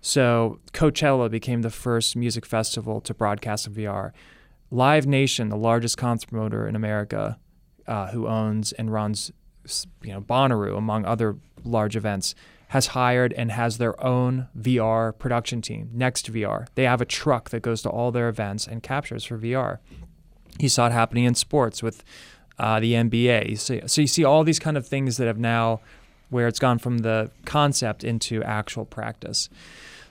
So 0.00 0.58
Coachella 0.72 1.30
became 1.30 1.62
the 1.62 1.70
first 1.70 2.16
music 2.16 2.44
festival 2.44 3.00
to 3.02 3.14
broadcast 3.14 3.68
in 3.68 3.74
VR. 3.74 4.10
Live 4.72 5.06
Nation, 5.06 5.48
the 5.48 5.56
largest 5.56 5.96
concert 5.96 6.28
promoter 6.28 6.66
in 6.66 6.74
America, 6.74 7.38
uh, 7.88 8.08
who 8.08 8.28
owns 8.28 8.72
and 8.72 8.92
runs, 8.92 9.32
you 10.02 10.12
know, 10.12 10.20
Bonnaroo 10.20 10.76
among 10.76 11.04
other 11.04 11.36
large 11.64 11.96
events, 11.96 12.34
has 12.68 12.88
hired 12.88 13.32
and 13.32 13.50
has 13.50 13.78
their 13.78 14.00
own 14.04 14.46
VR 14.56 15.18
production 15.18 15.62
team, 15.62 15.88
Next 15.92 16.30
VR. 16.30 16.66
They 16.74 16.84
have 16.84 17.00
a 17.00 17.06
truck 17.06 17.48
that 17.50 17.60
goes 17.60 17.80
to 17.82 17.88
all 17.88 18.12
their 18.12 18.28
events 18.28 18.66
and 18.66 18.82
captures 18.82 19.24
for 19.24 19.38
VR. 19.38 19.78
You 20.58 20.68
saw 20.68 20.86
it 20.86 20.92
happening 20.92 21.24
in 21.24 21.34
sports 21.34 21.82
with 21.82 22.04
uh, 22.58 22.78
the 22.78 22.92
NBA. 22.92 23.88
So 23.88 24.00
you 24.00 24.06
see 24.06 24.24
all 24.24 24.44
these 24.44 24.58
kind 24.58 24.76
of 24.76 24.86
things 24.86 25.16
that 25.16 25.26
have 25.26 25.38
now, 25.38 25.80
where 26.28 26.46
it's 26.46 26.58
gone 26.58 26.78
from 26.78 26.98
the 26.98 27.30
concept 27.46 28.04
into 28.04 28.42
actual 28.42 28.84
practice. 28.84 29.48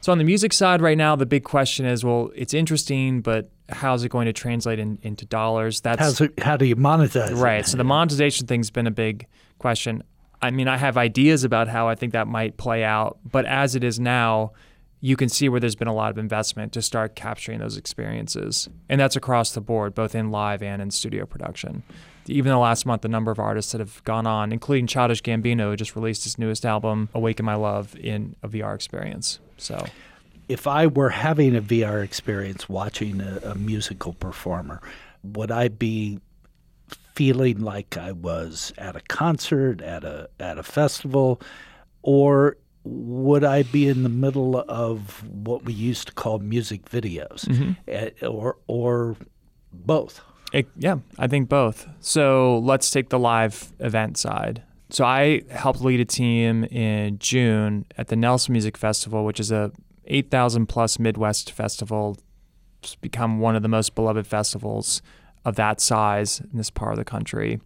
So 0.02 0.12
on 0.12 0.18
the 0.18 0.24
music 0.24 0.54
side 0.54 0.82
right 0.82 0.98
now, 0.98 1.16
the 1.16 1.26
big 1.26 1.44
question 1.44 1.86
is, 1.86 2.04
well, 2.04 2.32
it's 2.36 2.54
interesting, 2.54 3.22
but 3.22 3.50
how's 3.70 4.04
it 4.04 4.10
going 4.10 4.26
to 4.26 4.34
translate 4.34 4.80
in, 4.80 5.00
into 5.02 5.26
dollars? 5.26 5.82
That's 5.82 6.22
it, 6.22 6.40
how 6.40 6.58
do 6.58 6.66
you 6.66 6.76
monetize? 6.76 7.40
Right. 7.40 7.60
It? 7.60 7.68
So 7.68 7.78
the 7.78 7.84
monetization 7.84 8.48
thing's 8.48 8.70
been 8.70 8.88
a 8.88 8.92
big 8.92 9.28
question. 9.60 10.04
I 10.42 10.52
mean, 10.52 10.68
I 10.68 10.78
have 10.78 10.98
ideas 10.98 11.44
about 11.44 11.68
how 11.68 11.88
I 11.88 11.96
think 11.96 12.14
that 12.14 12.28
might 12.28 12.58
play 12.58 12.84
out, 12.84 13.18
but 13.30 13.46
as 13.46 13.76
it 13.76 13.84
is 13.84 14.00
now, 14.00 14.52
you 15.00 15.16
can 15.16 15.30
see 15.30 15.48
where 15.50 15.60
there's 15.60 15.76
been 15.76 15.88
a 15.88 15.94
lot 15.94 16.10
of 16.10 16.18
investment 16.18 16.74
to 16.74 16.82
start 16.82 17.16
capturing 17.16 17.60
those 17.60 17.78
experiences. 17.78 18.68
And 18.90 19.00
that's 19.00 19.16
across 19.16 19.52
the 19.52 19.62
board, 19.62 19.94
both 19.94 20.16
in 20.16 20.32
live 20.32 20.64
and 20.64 20.82
in 20.82 20.92
studio 20.92 21.26
production. 21.26 21.84
Even 22.28 22.52
the 22.52 22.58
last 22.58 22.86
month, 22.86 23.04
the 23.04 23.08
number 23.08 23.32
of 23.32 23.40
artists 23.40 23.72
that 23.72 23.80
have 23.80 24.04
gone 24.04 24.28
on, 24.28 24.52
including 24.52 24.88
Childish 24.88 25.22
Gambino, 25.22 25.70
who 25.70 25.76
just 25.76 25.96
released 25.96 26.24
his 26.24 26.38
newest 26.38 26.66
album, 26.66 27.10
Awaken 27.14 27.46
My 27.46 27.56
Love, 27.56 27.96
in 27.96 28.36
a 28.44 28.50
VR 28.50 28.76
experience. 28.76 29.40
So, 29.58 29.86
if 30.48 30.68
I 30.68 30.88
were 30.88 31.10
having 31.10 31.56
a 31.56 31.62
VR 31.62 32.04
experience 32.04 32.70
watching 32.70 33.22
a, 33.22 33.40
a 33.44 33.56
musical 33.56 34.14
performer, 34.14 34.82
would 35.24 35.52
I 35.52 35.68
be 35.68 36.20
feeling 37.16 37.60
like 37.60 37.98
I 37.98 38.12
was 38.12 38.74
at 38.78 38.96
a 38.96 39.02
concert, 39.02 39.82
at 39.82 40.04
a 40.04 40.30
at 40.40 40.58
a 40.58 40.64
festival, 40.64 41.42
or 42.02 42.58
would 42.84 43.44
I 43.44 43.64
be 43.64 43.88
in 43.88 44.04
the 44.04 44.10
middle 44.10 44.64
of 44.68 45.24
what 45.28 45.66
we 45.66 45.74
used 45.74 46.08
to 46.08 46.14
call 46.14 46.40
music 46.40 46.86
videos, 46.86 47.46
mm-hmm. 47.46 48.26
or 48.26 48.58
or 48.68 49.18
both? 49.74 50.22
It, 50.54 50.68
yeah, 50.78 51.00
I 51.20 51.28
think 51.28 51.50
both. 51.50 51.88
So 52.00 52.60
let's 52.60 52.90
take 52.90 53.10
the 53.10 53.20
live 53.20 53.74
event 53.80 54.18
side. 54.18 54.64
So 54.90 55.04
I 55.04 55.42
helped 55.50 55.82
lead 55.82 56.00
a 56.00 56.06
team 56.06 56.64
in 56.66 57.20
June 57.20 57.86
at 57.98 58.08
the 58.08 58.16
Nelson 58.16 58.54
Music 58.54 58.78
Festival, 58.78 59.26
which 59.26 59.42
is 59.42 59.52
a 59.52 59.74
8,000 60.08 60.68
plus 60.68 61.00
Midwest 61.00 61.52
festival. 61.52 62.18
It's 62.82 62.96
become 62.96 63.40
one 63.40 63.56
of 63.56 63.62
the 63.62 63.68
most 63.68 63.96
beloved 63.96 64.28
festivals 64.28 65.02
of 65.46 65.56
that 65.56 65.80
size 65.80 66.40
in 66.40 66.58
this 66.58 66.70
part 66.70 66.94
of 66.94 66.98
the 66.98 67.06
country. 67.06 67.60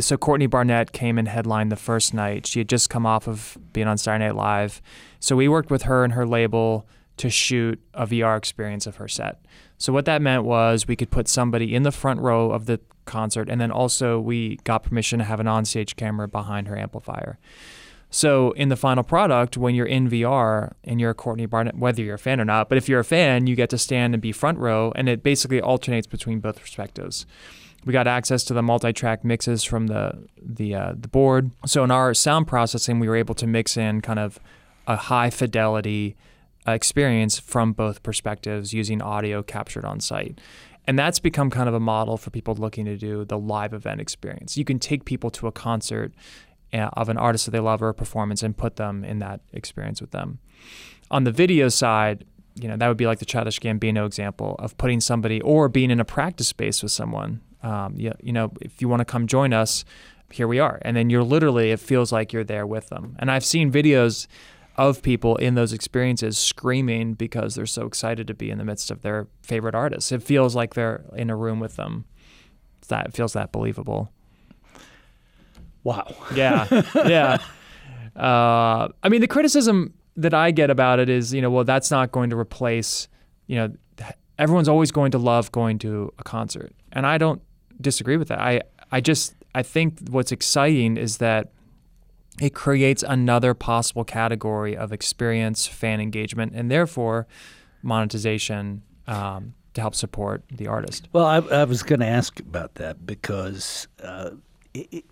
So 0.00 0.16
Courtney 0.16 0.46
Barnett 0.46 0.92
came 0.92 1.18
and 1.18 1.26
headlined 1.26 1.72
the 1.72 1.76
first 1.76 2.12
night. 2.12 2.46
She 2.46 2.60
had 2.60 2.68
just 2.68 2.90
come 2.90 3.06
off 3.06 3.26
of 3.26 3.56
being 3.72 3.86
on 3.86 3.96
Saturday 3.96 4.26
Night 4.26 4.36
Live. 4.36 4.82
So 5.18 5.34
we 5.34 5.48
worked 5.48 5.70
with 5.70 5.82
her 5.82 6.04
and 6.04 6.12
her 6.12 6.26
label 6.26 6.86
to 7.16 7.30
shoot 7.30 7.80
a 7.94 8.06
VR 8.06 8.36
experience 8.36 8.86
of 8.86 8.96
her 8.96 9.08
set. 9.08 9.44
So 9.78 9.92
what 9.92 10.04
that 10.04 10.22
meant 10.22 10.44
was 10.44 10.86
we 10.86 10.96
could 10.96 11.10
put 11.10 11.26
somebody 11.26 11.74
in 11.74 11.82
the 11.84 11.92
front 11.92 12.20
row 12.20 12.50
of 12.50 12.66
the 12.66 12.80
concert, 13.06 13.48
and 13.48 13.60
then 13.60 13.70
also 13.70 14.20
we 14.20 14.56
got 14.64 14.82
permission 14.82 15.18
to 15.18 15.24
have 15.24 15.40
an 15.40 15.46
onstage 15.46 15.96
camera 15.96 16.28
behind 16.28 16.68
her 16.68 16.76
amplifier. 16.76 17.38
So 18.10 18.52
in 18.52 18.68
the 18.68 18.76
final 18.76 19.02
product, 19.02 19.56
when 19.56 19.74
you're 19.74 19.86
in 19.86 20.08
VR 20.08 20.72
and 20.82 21.00
you're 21.00 21.10
a 21.10 21.14
Courtney 21.14 21.46
Barnett, 21.46 21.76
whether 21.76 22.02
you're 22.02 22.14
a 22.14 22.18
fan 22.18 22.40
or 22.40 22.44
not, 22.44 22.68
but 22.68 22.78
if 22.78 22.88
you're 22.88 23.00
a 23.00 23.04
fan, 23.04 23.46
you 23.46 23.54
get 23.54 23.68
to 23.70 23.78
stand 23.78 24.14
and 24.14 24.22
be 24.22 24.32
front 24.32 24.58
row, 24.58 24.92
and 24.96 25.08
it 25.08 25.22
basically 25.22 25.60
alternates 25.60 26.06
between 26.06 26.40
both 26.40 26.58
perspectives. 26.58 27.26
We 27.84 27.92
got 27.92 28.06
access 28.06 28.44
to 28.44 28.54
the 28.54 28.62
multi-track 28.62 29.24
mixes 29.24 29.62
from 29.62 29.86
the 29.86 30.26
the 30.42 30.74
uh, 30.74 30.92
the 30.98 31.08
board. 31.08 31.50
So 31.66 31.84
in 31.84 31.90
our 31.90 32.12
sound 32.14 32.46
processing, 32.46 32.98
we 32.98 33.08
were 33.08 33.16
able 33.16 33.34
to 33.36 33.46
mix 33.46 33.76
in 33.76 34.00
kind 34.00 34.18
of 34.18 34.40
a 34.86 34.96
high 34.96 35.30
fidelity 35.30 36.16
uh, 36.66 36.72
experience 36.72 37.38
from 37.38 37.72
both 37.72 38.02
perspectives 38.02 38.72
using 38.72 39.00
audio 39.00 39.42
captured 39.42 39.84
on 39.84 40.00
site. 40.00 40.40
And 40.86 40.98
that's 40.98 41.18
become 41.18 41.50
kind 41.50 41.68
of 41.68 41.74
a 41.74 41.80
model 41.80 42.16
for 42.16 42.30
people 42.30 42.54
looking 42.54 42.86
to 42.86 42.96
do 42.96 43.26
the 43.26 43.38
live 43.38 43.74
event 43.74 44.00
experience. 44.00 44.56
You 44.56 44.64
can 44.64 44.78
take 44.78 45.04
people 45.04 45.30
to 45.32 45.46
a 45.46 45.52
concert 45.52 46.14
of 46.72 47.08
an 47.08 47.16
artist 47.16 47.46
that 47.46 47.52
they 47.52 47.60
love 47.60 47.82
or 47.82 47.88
a 47.88 47.94
performance 47.94 48.42
and 48.42 48.56
put 48.56 48.76
them 48.76 49.04
in 49.04 49.18
that 49.20 49.40
experience 49.52 50.00
with 50.00 50.10
them. 50.10 50.38
On 51.10 51.24
the 51.24 51.32
video 51.32 51.68
side, 51.68 52.24
you 52.54 52.68
know, 52.68 52.76
that 52.76 52.88
would 52.88 52.96
be 52.96 53.06
like 53.06 53.20
the 53.20 53.24
Childish 53.24 53.60
Gambino 53.60 54.04
example 54.04 54.56
of 54.58 54.76
putting 54.78 55.00
somebody 55.00 55.40
or 55.42 55.68
being 55.68 55.90
in 55.90 56.00
a 56.00 56.04
practice 56.04 56.48
space 56.48 56.82
with 56.82 56.92
someone. 56.92 57.40
Um, 57.62 57.94
you, 57.96 58.12
you 58.20 58.32
know, 58.32 58.52
if 58.60 58.80
you 58.80 58.88
want 58.88 59.00
to 59.00 59.04
come 59.04 59.26
join 59.26 59.52
us, 59.52 59.84
here 60.30 60.46
we 60.46 60.58
are. 60.58 60.78
And 60.82 60.96
then 60.96 61.08
you're 61.08 61.22
literally, 61.22 61.70
it 61.70 61.80
feels 61.80 62.12
like 62.12 62.32
you're 62.32 62.44
there 62.44 62.66
with 62.66 62.88
them. 62.88 63.16
And 63.18 63.30
I've 63.30 63.44
seen 63.44 63.72
videos 63.72 64.26
of 64.76 65.02
people 65.02 65.36
in 65.36 65.54
those 65.54 65.72
experiences 65.72 66.38
screaming 66.38 67.14
because 67.14 67.54
they're 67.54 67.66
so 67.66 67.86
excited 67.86 68.26
to 68.26 68.34
be 68.34 68.50
in 68.50 68.58
the 68.58 68.64
midst 68.64 68.90
of 68.90 69.02
their 69.02 69.26
favorite 69.42 69.74
artists. 69.74 70.12
It 70.12 70.22
feels 70.22 70.54
like 70.54 70.74
they're 70.74 71.04
in 71.14 71.30
a 71.30 71.36
room 71.36 71.60
with 71.60 71.76
them. 71.76 72.04
that 72.88 73.06
it 73.06 73.14
feels 73.14 73.32
that 73.32 73.52
believable. 73.52 74.12
Wow. 75.84 76.14
Yeah. 76.34 76.66
Yeah. 76.94 77.38
uh, 78.16 78.88
I 79.02 79.08
mean, 79.08 79.20
the 79.20 79.28
criticism 79.28 79.94
that 80.16 80.34
I 80.34 80.50
get 80.50 80.70
about 80.70 80.98
it 80.98 81.08
is, 81.08 81.32
you 81.32 81.40
know, 81.40 81.50
well, 81.50 81.64
that's 81.64 81.90
not 81.90 82.12
going 82.12 82.30
to 82.30 82.36
replace, 82.36 83.08
you 83.46 83.56
know, 83.56 83.72
everyone's 84.38 84.68
always 84.68 84.90
going 84.90 85.10
to 85.12 85.18
love 85.18 85.50
going 85.52 85.78
to 85.80 86.12
a 86.18 86.24
concert. 86.24 86.72
And 86.92 87.06
I 87.06 87.18
don't 87.18 87.40
disagree 87.80 88.16
with 88.16 88.28
that. 88.28 88.40
I, 88.40 88.62
I 88.90 89.00
just, 89.00 89.34
I 89.54 89.62
think 89.62 90.08
what's 90.10 90.32
exciting 90.32 90.96
is 90.96 91.18
that 91.18 91.52
it 92.40 92.54
creates 92.54 93.02
another 93.02 93.54
possible 93.54 94.04
category 94.04 94.76
of 94.76 94.92
experience, 94.92 95.66
fan 95.66 96.00
engagement, 96.00 96.52
and 96.54 96.70
therefore 96.70 97.26
monetization 97.82 98.82
um, 99.06 99.54
to 99.74 99.80
help 99.80 99.94
support 99.94 100.42
the 100.50 100.66
artist. 100.66 101.08
Well, 101.12 101.26
I, 101.26 101.38
I 101.38 101.64
was 101.64 101.82
going 101.82 102.00
to 102.00 102.06
ask 102.06 102.38
about 102.40 102.74
that 102.76 103.06
because 103.06 103.88
uh, 104.02 104.30
it, 104.74 105.04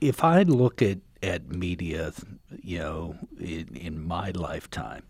if 0.00 0.24
I 0.24 0.42
look 0.42 0.82
at, 0.82 0.98
at 1.22 1.48
media, 1.48 2.12
you 2.62 2.78
know, 2.78 3.16
in, 3.38 3.76
in 3.76 4.06
my 4.06 4.30
lifetime, 4.30 5.02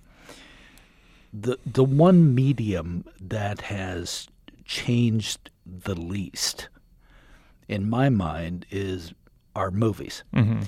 the 1.32 1.58
the 1.64 1.84
one 1.84 2.34
medium 2.34 3.04
that 3.20 3.60
has 3.62 4.26
changed 4.64 5.50
the 5.64 5.94
least, 5.94 6.68
in 7.68 7.88
my 7.88 8.08
mind, 8.08 8.66
is 8.70 9.12
our 9.54 9.70
movies. 9.70 10.24
Mm-hmm 10.34 10.62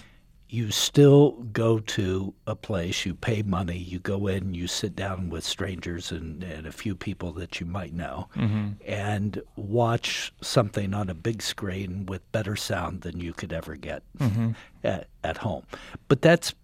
you 0.53 0.71
still 0.71 1.31
go 1.55 1.79
to 1.79 2.35
a 2.47 2.55
place, 2.55 3.07
you 3.07 3.15
pay 3.15 3.41
money, 3.41 3.79
you 3.79 3.99
go 3.99 4.27
in, 4.27 4.53
you 4.53 4.67
sit 4.67 4.95
down 4.95 5.31
with 5.31 5.43
strangers 5.43 6.13
and, 6.13 6.45
and 6.45 6.67
a 6.67 6.73
few 6.73 6.95
people 6.95 7.33
that 7.33 7.59
you 7.59 7.65
might 7.65 7.95
know, 7.95 8.29
mm-hmm. 8.37 8.69
and 8.87 9.41
watch 9.57 10.31
something 10.43 10.93
on 10.93 11.09
a 11.09 11.15
big 11.15 11.41
screen 11.41 12.05
with 12.05 12.31
better 12.33 12.55
sound 12.55 13.01
than 13.01 13.19
you 13.19 13.33
could 13.33 13.51
ever 13.51 13.77
get 13.77 14.03
mm-hmm. 14.19 14.51
at, 14.85 15.09
at 15.25 15.39
home. 15.39 15.65
But 16.09 16.21
that's 16.21 16.55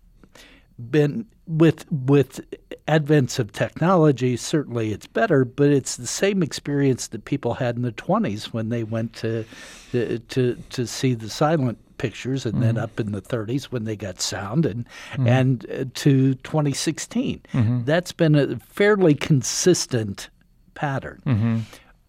been 0.91 1.27
with 1.47 1.91
with 1.91 2.41
advents 2.87 3.41
of 3.41 3.51
technology 3.51 4.37
certainly 4.37 4.93
it's 4.93 5.09
better 5.09 5.45
but 5.45 5.71
it's 5.71 5.97
the 5.97 6.07
same 6.07 6.41
experience 6.41 7.09
that 7.09 7.25
people 7.25 7.55
had 7.55 7.75
in 7.75 7.83
the 7.83 7.91
20s 7.91 8.53
when 8.53 8.69
they 8.69 8.85
went 8.85 9.13
to 9.13 9.45
to 9.91 10.21
to, 10.21 10.55
to 10.71 10.87
see 10.87 11.15
the 11.15 11.29
silent 11.29 11.79
pictures, 11.99 12.47
and 12.47 12.55
mm-hmm. 12.55 12.63
then 12.63 12.79
up 12.79 12.99
in 12.99 13.13
the 13.13 13.21
30s 13.21 13.65
when 13.65 13.85
they 13.85 13.97
got 13.97 14.21
sound, 14.21 14.65
and 14.65 14.87
mm-hmm. 15.13 15.27
and 15.27 15.67
uh, 15.71 15.85
to 15.95 16.35
2016. 16.37 17.43
Mm-hmm. 17.53 17.85
That's 17.85 18.13
been 18.13 18.35
a 18.35 18.57
fairly 18.59 19.15
consistent 19.15 20.31
pattern. 20.75 21.23
Mm-hmm. 21.27 21.59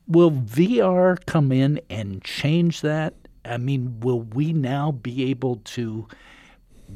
Will 0.08 0.32
VR 0.32 1.18
come 1.26 1.52
in 1.52 1.82
and 1.90 2.24
change 2.24 2.82
that? 2.82 3.14
I 3.46 3.58
mean, 3.58 4.00
will 4.00 4.22
we 4.22 4.54
now 4.54 4.92
be 4.92 5.30
able 5.30 5.58
to 5.58 6.08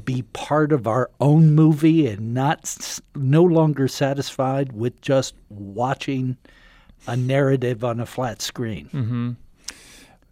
be 0.04 0.22
part 0.32 0.72
of 0.72 0.86
our 0.86 1.10
own 1.20 1.54
movie 1.54 2.06
and 2.06 2.34
not 2.34 2.98
no 3.14 3.44
longer 3.44 3.86
satisfied 3.86 4.72
with 4.72 5.00
just 5.00 5.34
watching 5.48 6.36
a 7.06 7.16
narrative 7.16 7.84
on 7.84 8.00
a 8.00 8.06
flat 8.06 8.42
screen? 8.42 8.88
Mm-hmm. 8.92 9.30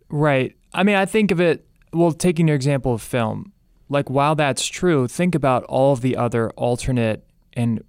Right. 0.08 0.56
I 0.74 0.82
mean, 0.82 0.96
I 0.96 1.06
think 1.06 1.30
of 1.30 1.40
it 1.40 1.66
well, 1.92 2.12
taking 2.12 2.48
your 2.48 2.56
example 2.56 2.94
of 2.94 3.02
film, 3.02 3.52
like 3.88 4.08
while 4.08 4.34
that's 4.34 4.66
true, 4.66 5.06
think 5.06 5.34
about 5.34 5.64
all 5.64 5.92
of 5.92 6.00
the 6.00 6.16
other 6.16 6.50
alternate 6.50 7.24
and 7.52 7.84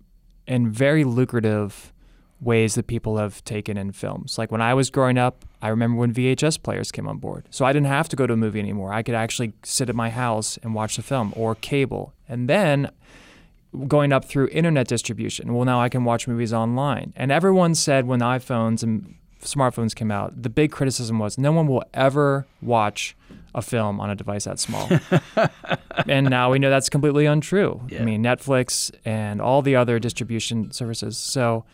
and 0.46 0.68
very 0.68 1.04
lucrative 1.06 1.94
ways 2.42 2.76
that 2.76 2.88
people 2.88 3.18
have 3.18 3.44
taken 3.46 3.78
in 3.78 3.92
films. 3.94 4.38
Like 4.38 4.52
when 4.52 4.62
I 4.62 4.74
was 4.74 4.89
growing 4.89 5.18
up, 5.18 5.46
I 5.62 5.70
remember 5.70 5.98
when 5.98 6.13
VHS 6.13 6.62
players 6.62 6.92
came 6.92 7.08
on 7.08 7.18
board. 7.18 7.48
So 7.50 7.63
I 7.63 7.72
didn't 7.72 7.88
have 7.88 8.10
to 8.10 8.16
go 8.18 8.28
to 8.28 8.34
a 8.34 8.38
movie 8.38 8.60
anymore. 8.60 8.92
I 8.92 9.02
could 9.02 9.16
actually 9.16 9.54
sit 9.63 9.89
at 9.89 9.96
my 9.96 10.10
house 10.10 10.58
and 10.62 10.76
watch 10.76 10.98
the 10.98 11.02
film 11.02 11.32
or 11.38 11.56
cable. 11.56 12.13
And 12.28 12.50
then 12.50 12.92
going 13.88 14.12
up 14.12 14.26
through 14.26 14.50
internet 14.50 14.88
distribution. 14.88 15.54
Well, 15.54 15.66
now 15.66 15.82
I 15.82 15.89
can 15.89 16.04
watch 16.04 16.28
movies 16.28 16.54
online. 16.54 17.13
And 17.16 17.32
everyone 17.32 17.76
said 17.76 18.06
when 18.06 18.20
iPhones 18.20 18.84
and 18.84 19.16
smartphones 19.42 19.96
came 19.96 20.12
out, 20.12 20.44
the 20.44 20.50
big 20.50 20.72
criticism 20.72 21.20
was 21.20 21.38
no 21.38 21.52
one 21.52 21.68
will 21.68 21.84
ever 21.94 22.46
watch 22.62 23.16
a 23.56 23.62
film 23.62 24.00
on 24.00 24.10
a 24.10 24.16
device 24.16 24.46
that 24.46 24.60
small. 24.60 24.89
and 26.08 26.30
now 26.30 26.52
we 26.52 26.60
know 26.60 26.70
that's 26.70 26.89
completely 26.89 27.26
untrue. 27.26 27.82
Yeah. 27.89 28.02
I 28.02 28.06
mean, 28.06 28.24
Netflix 28.24 28.92
and 29.06 29.42
all 29.42 29.62
the 29.62 29.76
other 29.76 30.00
distribution 30.00 30.72
services. 30.72 31.18
So, 31.18 31.66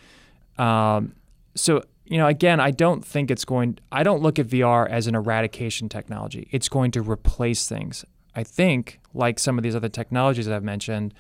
um, 0.57 1.15
so 1.55 1.83
you 2.05 2.17
know, 2.17 2.27
again, 2.27 2.59
I 2.59 2.71
don't 2.71 3.05
think 3.05 3.29
it's 3.29 3.45
going. 3.45 3.77
I 3.91 4.03
don't 4.03 4.21
look 4.21 4.39
at 4.39 4.47
VR 4.47 4.89
as 4.89 5.07
an 5.07 5.15
eradication 5.15 5.89
technology. 5.89 6.47
It's 6.51 6.67
going 6.67 6.91
to 6.91 7.01
replace 7.01 7.67
things. 7.67 8.03
I 8.35 8.43
think, 8.43 8.99
like 9.13 9.37
some 9.39 9.57
of 9.57 9.63
these 9.63 9.75
other 9.75 9.89
technologies 9.89 10.47
that 10.47 10.55
I've 10.55 10.63
mentioned, 10.63 11.13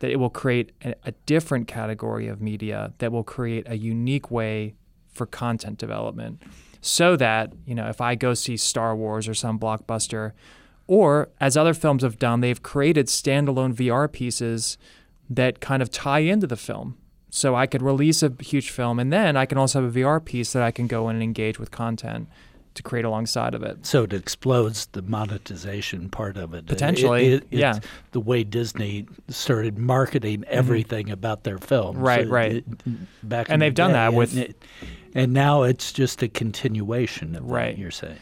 that 0.00 0.10
it 0.10 0.16
will 0.16 0.30
create 0.30 0.72
a, 0.84 0.94
a 1.04 1.12
different 1.26 1.68
category 1.68 2.26
of 2.26 2.40
media 2.40 2.92
that 2.98 3.12
will 3.12 3.22
create 3.22 3.68
a 3.68 3.76
unique 3.76 4.30
way 4.32 4.74
for 5.12 5.26
content 5.26 5.78
development 5.78 6.42
so 6.82 7.16
that, 7.16 7.52
you 7.64 7.74
know, 7.74 7.88
if 7.88 8.00
I 8.00 8.16
go 8.16 8.34
see 8.34 8.58
Star 8.58 8.94
Wars 8.94 9.28
or 9.28 9.34
some 9.34 9.58
blockbuster, 9.58 10.32
or 10.86 11.30
as 11.40 11.56
other 11.56 11.72
films 11.72 12.02
have 12.02 12.18
done, 12.18 12.40
they've 12.40 12.62
created 12.62 13.06
standalone 13.06 13.72
VR 13.72 14.10
pieces 14.10 14.76
that 15.30 15.60
kind 15.60 15.80
of 15.80 15.90
tie 15.90 16.18
into 16.18 16.46
the 16.46 16.56
film. 16.56 16.98
So 17.30 17.54
I 17.54 17.66
could 17.66 17.80
release 17.80 18.22
a 18.22 18.32
huge 18.40 18.68
film 18.68 18.98
and 18.98 19.10
then 19.10 19.36
I 19.36 19.46
can 19.46 19.56
also 19.56 19.80
have 19.80 19.96
a 19.96 20.00
VR 20.00 20.22
piece 20.22 20.52
that 20.52 20.62
I 20.62 20.70
can 20.70 20.86
go 20.86 21.08
in 21.08 21.16
and 21.16 21.22
engage 21.22 21.58
with 21.58 21.70
content 21.70 22.28
to 22.74 22.82
create 22.82 23.04
alongside 23.04 23.54
of 23.54 23.62
it. 23.62 23.84
So 23.84 24.04
it 24.04 24.12
explodes 24.12 24.86
the 24.86 25.02
monetization 25.02 26.08
part 26.08 26.36
of 26.36 26.54
it. 26.54 26.66
Potentially, 26.66 27.34
it, 27.34 27.44
it, 27.50 27.58
yeah. 27.58 27.78
The 28.12 28.20
way 28.20 28.44
Disney 28.44 29.06
started 29.28 29.78
marketing 29.78 30.40
mm-hmm. 30.40 30.50
everything 30.50 31.06
mm-hmm. 31.06 31.14
about 31.14 31.44
their 31.44 31.58
films. 31.58 31.98
Right, 31.98 32.26
so 32.26 32.32
right. 32.32 32.52
It, 32.52 32.64
back 33.22 33.48
and 33.50 33.60
they've 33.60 33.72
the 33.72 33.76
done 33.76 33.92
that 33.92 34.14
with, 34.14 34.36
and, 34.36 34.54
and, 35.14 35.32
now 35.32 35.62
it's 35.62 35.92
just 35.92 36.22
a 36.22 36.28
continuation 36.28 37.36
of 37.36 37.44
right. 37.44 37.68
what 37.68 37.78
you're 37.78 37.90
saying. 37.90 38.18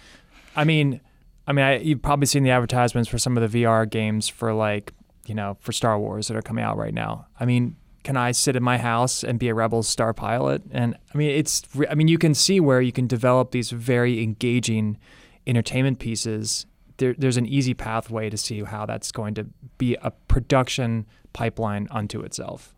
I 0.56 0.64
mean, 0.64 1.00
I 1.46 1.52
mean, 1.52 1.64
I, 1.64 1.78
you've 1.78 2.02
probably 2.02 2.26
seen 2.26 2.42
the 2.42 2.50
advertisements 2.50 3.08
for 3.08 3.18
some 3.18 3.36
of 3.36 3.50
the 3.50 3.62
VR 3.62 3.88
games 3.88 4.28
for 4.28 4.52
like, 4.52 4.92
you 5.26 5.34
know, 5.34 5.56
for 5.60 5.72
Star 5.72 5.98
Wars 5.98 6.28
that 6.28 6.36
are 6.36 6.42
coming 6.42 6.64
out 6.64 6.76
right 6.76 6.94
now. 6.94 7.26
I 7.38 7.44
mean, 7.44 7.76
can 8.02 8.16
I 8.16 8.32
sit 8.32 8.56
in 8.56 8.62
my 8.62 8.78
house 8.78 9.22
and 9.22 9.38
be 9.38 9.48
a 9.48 9.54
Rebels 9.54 9.88
star 9.88 10.14
pilot? 10.14 10.62
And 10.70 10.96
I 11.14 11.18
mean, 11.18 11.30
it's 11.30 11.62
I 11.88 11.94
mean, 11.94 12.08
you 12.08 12.18
can 12.18 12.34
see 12.34 12.60
where 12.60 12.80
you 12.80 12.92
can 12.92 13.06
develop 13.06 13.50
these 13.50 13.70
very 13.70 14.22
engaging 14.22 14.98
entertainment 15.46 15.98
pieces. 15.98 16.66
There, 16.96 17.14
there's 17.16 17.36
an 17.36 17.46
easy 17.46 17.74
pathway 17.74 18.30
to 18.30 18.36
see 18.36 18.62
how 18.62 18.86
that's 18.86 19.12
going 19.12 19.34
to 19.34 19.46
be 19.78 19.96
a 20.02 20.10
production 20.10 21.06
pipeline 21.32 21.88
unto 21.90 22.20
itself. 22.20 22.74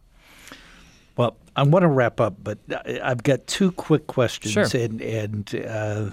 Well, 1.16 1.36
I 1.54 1.62
want 1.64 1.82
to 1.82 1.88
wrap 1.88 2.20
up, 2.20 2.36
but 2.42 2.58
I've 3.02 3.22
got 3.22 3.46
two 3.46 3.72
quick 3.72 4.06
questions, 4.06 4.52
sure. 4.52 4.80
and 4.80 5.00
and 5.00 5.54
uh, 5.66 6.10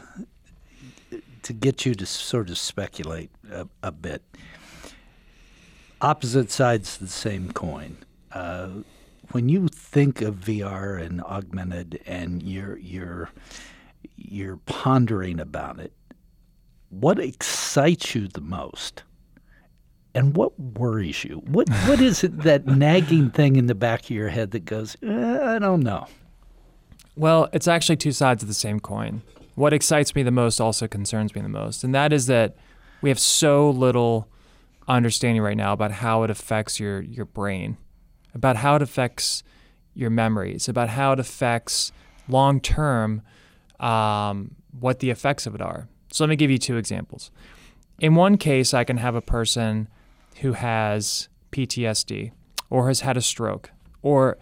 to 1.43 1.53
get 1.53 1.85
you 1.85 1.95
to 1.95 2.05
sort 2.05 2.49
of 2.49 2.57
speculate 2.57 3.31
a, 3.51 3.67
a 3.81 3.91
bit. 3.91 4.21
Opposite 6.01 6.51
sides 6.51 6.95
of 6.95 7.01
the 7.01 7.07
same 7.07 7.51
coin. 7.51 7.97
Uh, 8.31 8.69
when 9.31 9.49
you 9.49 9.67
think 9.67 10.21
of 10.21 10.35
VR 10.35 11.01
and 11.01 11.21
augmented 11.23 12.01
and 12.05 12.41
you're 12.43 12.77
you're 12.77 13.29
you're 14.15 14.57
pondering 14.57 15.39
about 15.39 15.79
it, 15.79 15.93
what 16.89 17.19
excites 17.19 18.15
you 18.15 18.27
the 18.27 18.41
most? 18.41 19.03
And 20.15 20.35
what 20.35 20.59
worries 20.59 21.23
you? 21.23 21.37
What 21.45 21.69
what 21.87 22.01
is 22.01 22.23
it 22.23 22.41
that 22.41 22.65
nagging 22.85 23.29
thing 23.29 23.55
in 23.55 23.67
the 23.67 23.75
back 23.75 24.05
of 24.05 24.09
your 24.09 24.29
head 24.29 24.51
that 24.51 24.65
goes, 24.65 24.97
eh, 25.03 25.55
I 25.55 25.59
don't 25.59 25.81
know? 25.81 26.07
Well, 27.15 27.49
it's 27.53 27.67
actually 27.67 27.97
two 27.97 28.11
sides 28.11 28.41
of 28.41 28.47
the 28.47 28.55
same 28.55 28.79
coin. 28.79 29.21
What 29.55 29.73
excites 29.73 30.15
me 30.15 30.23
the 30.23 30.31
most 30.31 30.59
also 30.61 30.87
concerns 30.87 31.35
me 31.35 31.41
the 31.41 31.49
most, 31.49 31.83
and 31.83 31.93
that 31.93 32.13
is 32.13 32.27
that 32.27 32.55
we 33.01 33.09
have 33.09 33.19
so 33.19 33.69
little 33.69 34.27
understanding 34.87 35.43
right 35.43 35.57
now 35.57 35.73
about 35.73 35.91
how 35.91 36.23
it 36.23 36.31
affects 36.31 36.79
your 36.79 37.01
your 37.01 37.25
brain 37.25 37.77
about 38.33 38.57
how 38.57 38.75
it 38.75 38.81
affects 38.81 39.43
your 39.93 40.09
memories, 40.09 40.69
about 40.69 40.89
how 40.89 41.13
it 41.13 41.19
affects 41.19 41.91
long 42.27 42.59
term 42.59 43.21
um, 43.79 44.55
what 44.79 44.99
the 44.99 45.09
effects 45.09 45.45
of 45.45 45.55
it 45.55 45.61
are. 45.61 45.87
So 46.11 46.23
let 46.23 46.29
me 46.29 46.35
give 46.35 46.51
you 46.51 46.57
two 46.57 46.77
examples. 46.77 47.31
In 47.99 48.15
one 48.15 48.37
case, 48.37 48.73
I 48.73 48.83
can 48.83 48.97
have 48.97 49.15
a 49.15 49.21
person 49.21 49.87
who 50.37 50.53
has 50.53 51.27
PTSD 51.51 52.31
or 52.69 52.87
has 52.87 53.01
had 53.01 53.17
a 53.17 53.21
stroke 53.21 53.71
or 54.01 54.37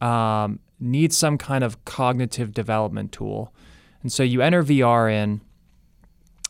um, 0.00 0.58
needs 0.78 1.16
some 1.16 1.38
kind 1.38 1.64
of 1.64 1.84
cognitive 1.84 2.52
development 2.52 3.12
tool. 3.12 3.54
And 4.02 4.12
so 4.12 4.22
you 4.22 4.42
enter 4.42 4.62
VR 4.62 5.10
in, 5.10 5.40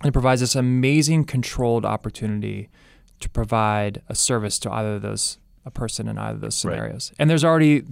and 0.01 0.09
it 0.09 0.13
provides 0.13 0.41
this 0.41 0.57
amazing 0.57 1.25
controlled 1.25 1.85
opportunity 1.85 2.69
to 3.21 3.29
provide 3.29 4.03
a 4.09 4.15
service 4.15 4.59
to 4.61 4.73
either 4.73 4.95
of 4.95 5.03
those 5.03 5.39
a 5.65 5.71
person 5.71 6.09
in 6.09 6.19
either 6.19 6.37
of 6.37 6.41
those 6.41 6.55
scenarios. 6.55 7.11
Right. 7.11 7.17
And 7.21 7.31
there's 7.31 7.45
already 7.45 7.85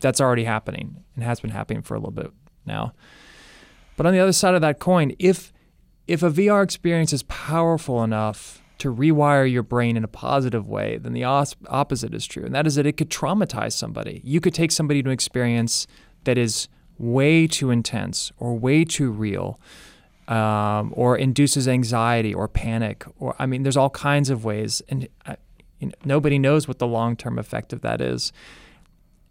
that's 0.00 0.20
already 0.20 0.44
happening 0.44 1.04
and 1.14 1.24
has 1.24 1.40
been 1.40 1.50
happening 1.50 1.82
for 1.82 1.94
a 1.94 1.98
little 1.98 2.12
bit 2.12 2.30
now. 2.66 2.92
But 3.96 4.06
on 4.06 4.12
the 4.12 4.20
other 4.20 4.32
side 4.32 4.54
of 4.54 4.60
that 4.60 4.78
coin, 4.78 5.14
if 5.18 5.52
if 6.06 6.22
a 6.22 6.30
VR 6.30 6.62
experience 6.62 7.12
is 7.12 7.22
powerful 7.24 8.02
enough 8.02 8.62
to 8.78 8.94
rewire 8.94 9.50
your 9.50 9.64
brain 9.64 9.96
in 9.96 10.04
a 10.04 10.08
positive 10.08 10.68
way, 10.68 10.96
then 10.96 11.12
the 11.12 11.24
os- 11.24 11.56
opposite 11.68 12.14
is 12.14 12.24
true. 12.26 12.44
And 12.44 12.54
that 12.54 12.66
is 12.66 12.76
that 12.76 12.86
it 12.86 12.92
could 12.92 13.10
traumatize 13.10 13.72
somebody. 13.72 14.22
You 14.24 14.40
could 14.40 14.54
take 14.54 14.70
somebody 14.70 15.02
to 15.02 15.08
an 15.08 15.12
experience 15.12 15.86
that 16.24 16.38
is 16.38 16.68
way 16.96 17.46
too 17.46 17.70
intense 17.70 18.32
or 18.38 18.56
way 18.56 18.84
too 18.84 19.10
real. 19.10 19.60
Um, 20.28 20.92
or 20.94 21.16
induces 21.16 21.66
anxiety 21.66 22.34
or 22.34 22.48
panic, 22.48 23.06
or 23.18 23.34
I 23.38 23.46
mean, 23.46 23.62
there's 23.62 23.78
all 23.78 23.88
kinds 23.88 24.28
of 24.28 24.44
ways. 24.44 24.82
And 24.90 25.08
I, 25.24 25.38
you 25.78 25.88
know, 25.88 25.94
nobody 26.04 26.38
knows 26.38 26.66
what 26.66 26.78
the 26.78 26.86
long 26.86 27.16
term 27.16 27.38
effect 27.38 27.72
of 27.72 27.82
that 27.82 28.00
is. 28.00 28.32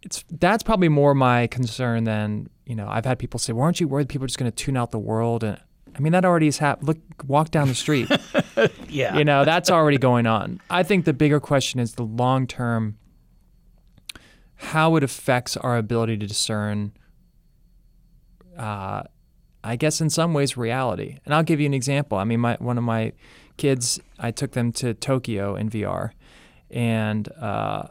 It's 0.02 0.24
that's 0.30 0.62
probably 0.62 0.88
more 0.88 1.14
my 1.14 1.46
concern 1.48 2.04
than 2.04 2.48
you 2.64 2.74
know. 2.74 2.88
I've 2.88 3.04
had 3.04 3.18
people 3.18 3.38
say, 3.38 3.52
"Well, 3.52 3.64
aren't 3.64 3.80
you 3.80 3.88
worried 3.88 4.08
people 4.08 4.24
are 4.24 4.28
just 4.28 4.38
going 4.38 4.50
to 4.50 4.56
tune 4.56 4.76
out 4.76 4.90
the 4.90 4.98
world?" 4.98 5.42
And 5.44 5.60
I 5.94 6.00
mean, 6.00 6.12
that 6.12 6.24
already 6.24 6.46
has 6.46 6.58
happened. 6.58 6.88
Look, 6.88 6.98
walk 7.26 7.50
down 7.50 7.68
the 7.68 7.74
street. 7.74 8.08
yeah, 8.88 9.16
you 9.16 9.24
know 9.24 9.44
that's 9.44 9.70
already 9.70 9.98
going 9.98 10.26
on. 10.26 10.60
I 10.70 10.82
think 10.82 11.04
the 11.04 11.12
bigger 11.12 11.40
question 11.40 11.80
is 11.80 11.94
the 11.94 12.04
long 12.04 12.46
term. 12.46 12.96
How 14.60 14.96
it 14.96 15.04
affects 15.04 15.56
our 15.56 15.76
ability 15.76 16.16
to 16.18 16.26
discern. 16.26 16.92
Uh, 18.56 19.02
I 19.62 19.76
guess 19.76 20.00
in 20.00 20.10
some 20.10 20.34
ways 20.34 20.56
reality. 20.56 21.18
And 21.24 21.34
I'll 21.34 21.42
give 21.42 21.60
you 21.60 21.66
an 21.66 21.74
example. 21.74 22.18
I 22.18 22.24
mean, 22.24 22.40
my 22.40 22.56
one 22.58 22.78
of 22.78 22.84
my 22.84 23.12
kids, 23.56 24.00
I 24.18 24.30
took 24.30 24.52
them 24.52 24.72
to 24.72 24.94
Tokyo 24.94 25.56
in 25.56 25.68
VR, 25.68 26.12
and 26.70 27.30
uh, 27.32 27.88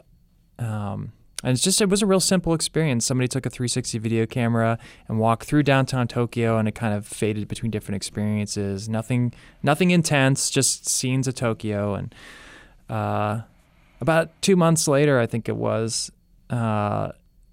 um, 0.58 1.12
and 1.44 1.52
it's 1.54 1.62
just 1.62 1.80
it 1.80 1.88
was 1.88 2.02
a 2.02 2.06
real 2.06 2.20
simple 2.20 2.52
experience. 2.52 3.06
Somebody 3.06 3.28
took 3.28 3.46
a 3.46 3.50
360 3.50 3.98
video 3.98 4.26
camera 4.26 4.78
and 5.06 5.18
walked 5.18 5.44
through 5.46 5.62
downtown 5.62 6.08
Tokyo, 6.08 6.58
and 6.58 6.66
it 6.66 6.74
kind 6.74 6.94
of 6.94 7.06
faded 7.06 7.46
between 7.46 7.70
different 7.70 7.96
experiences. 7.96 8.88
Nothing 8.88 9.32
nothing 9.62 9.90
intense, 9.92 10.50
just 10.50 10.88
scenes 10.88 11.28
of 11.28 11.34
Tokyo. 11.34 11.94
And 11.94 12.14
uh, 12.88 13.42
about 14.00 14.40
two 14.42 14.56
months 14.56 14.88
later, 14.88 15.20
I 15.20 15.26
think 15.26 15.48
it 15.48 15.56
was. 15.56 16.10
Uh, 16.50 17.12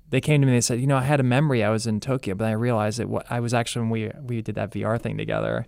they 0.09 0.21
came 0.21 0.39
to 0.41 0.45
me 0.45 0.53
and 0.53 0.57
they 0.57 0.61
said, 0.61 0.79
you 0.79 0.87
know, 0.87 0.97
I 0.97 1.01
had 1.01 1.19
a 1.19 1.23
memory 1.23 1.63
I 1.63 1.69
was 1.69 1.87
in 1.87 1.99
Tokyo, 1.99 2.35
but 2.35 2.45
I 2.45 2.51
realized 2.51 2.99
that 2.99 3.25
I 3.29 3.39
was 3.39 3.53
actually 3.53 3.81
when 3.81 3.89
we 3.89 4.11
we 4.23 4.41
did 4.41 4.55
that 4.55 4.71
VR 4.71 4.99
thing 4.99 5.17
together. 5.17 5.65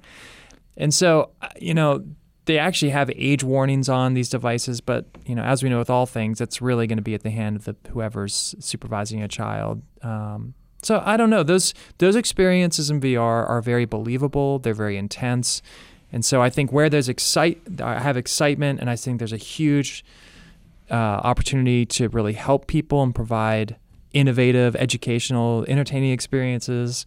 And 0.75 0.93
so, 0.93 1.31
uh, 1.41 1.49
you 1.59 1.73
know, 1.73 2.03
they 2.47 2.57
actually 2.57 2.89
have 2.89 3.11
age 3.15 3.43
warnings 3.43 3.89
on 3.89 4.13
these 4.13 4.29
devices, 4.29 4.81
but 4.81 5.05
you 5.25 5.35
know, 5.35 5.43
as 5.43 5.61
we 5.61 5.69
know 5.69 5.77
with 5.77 5.89
all 5.89 6.05
things, 6.05 6.41
it's 6.41 6.61
really 6.61 6.87
going 6.87 6.97
to 6.97 7.03
be 7.03 7.13
at 7.13 7.21
the 7.21 7.29
hand 7.29 7.57
of 7.57 7.65
the 7.65 7.75
whoever's 7.91 8.55
supervising 8.59 9.21
a 9.21 9.27
child. 9.27 9.81
Um, 10.01 10.53
so 10.81 11.03
I 11.05 11.17
don't 11.17 11.29
know. 11.29 11.43
Those 11.43 11.73
those 11.97 12.15
experiences 12.15 12.89
in 12.89 13.01
VR 13.01 13.47
are 13.47 13.61
very 13.61 13.85
believable. 13.85 14.59
They're 14.59 14.73
very 14.73 14.97
intense, 14.97 15.61
and 16.11 16.23
so 16.23 16.41
I 16.41 16.49
think 16.49 16.71
where 16.71 16.89
there's 16.89 17.09
excite, 17.09 17.61
I 17.81 17.99
have 17.99 18.15
excitement, 18.15 18.79
and 18.79 18.89
I 18.89 18.95
think 18.95 19.19
there's 19.19 19.33
a 19.33 19.37
huge 19.37 20.05
uh, 20.89 20.93
opportunity 20.93 21.85
to 21.85 22.07
really 22.09 22.33
help 22.33 22.67
people 22.67 23.03
and 23.03 23.13
provide 23.13 23.75
innovative, 24.13 24.75
educational, 24.77 25.65
entertaining 25.67 26.11
experiences. 26.11 27.05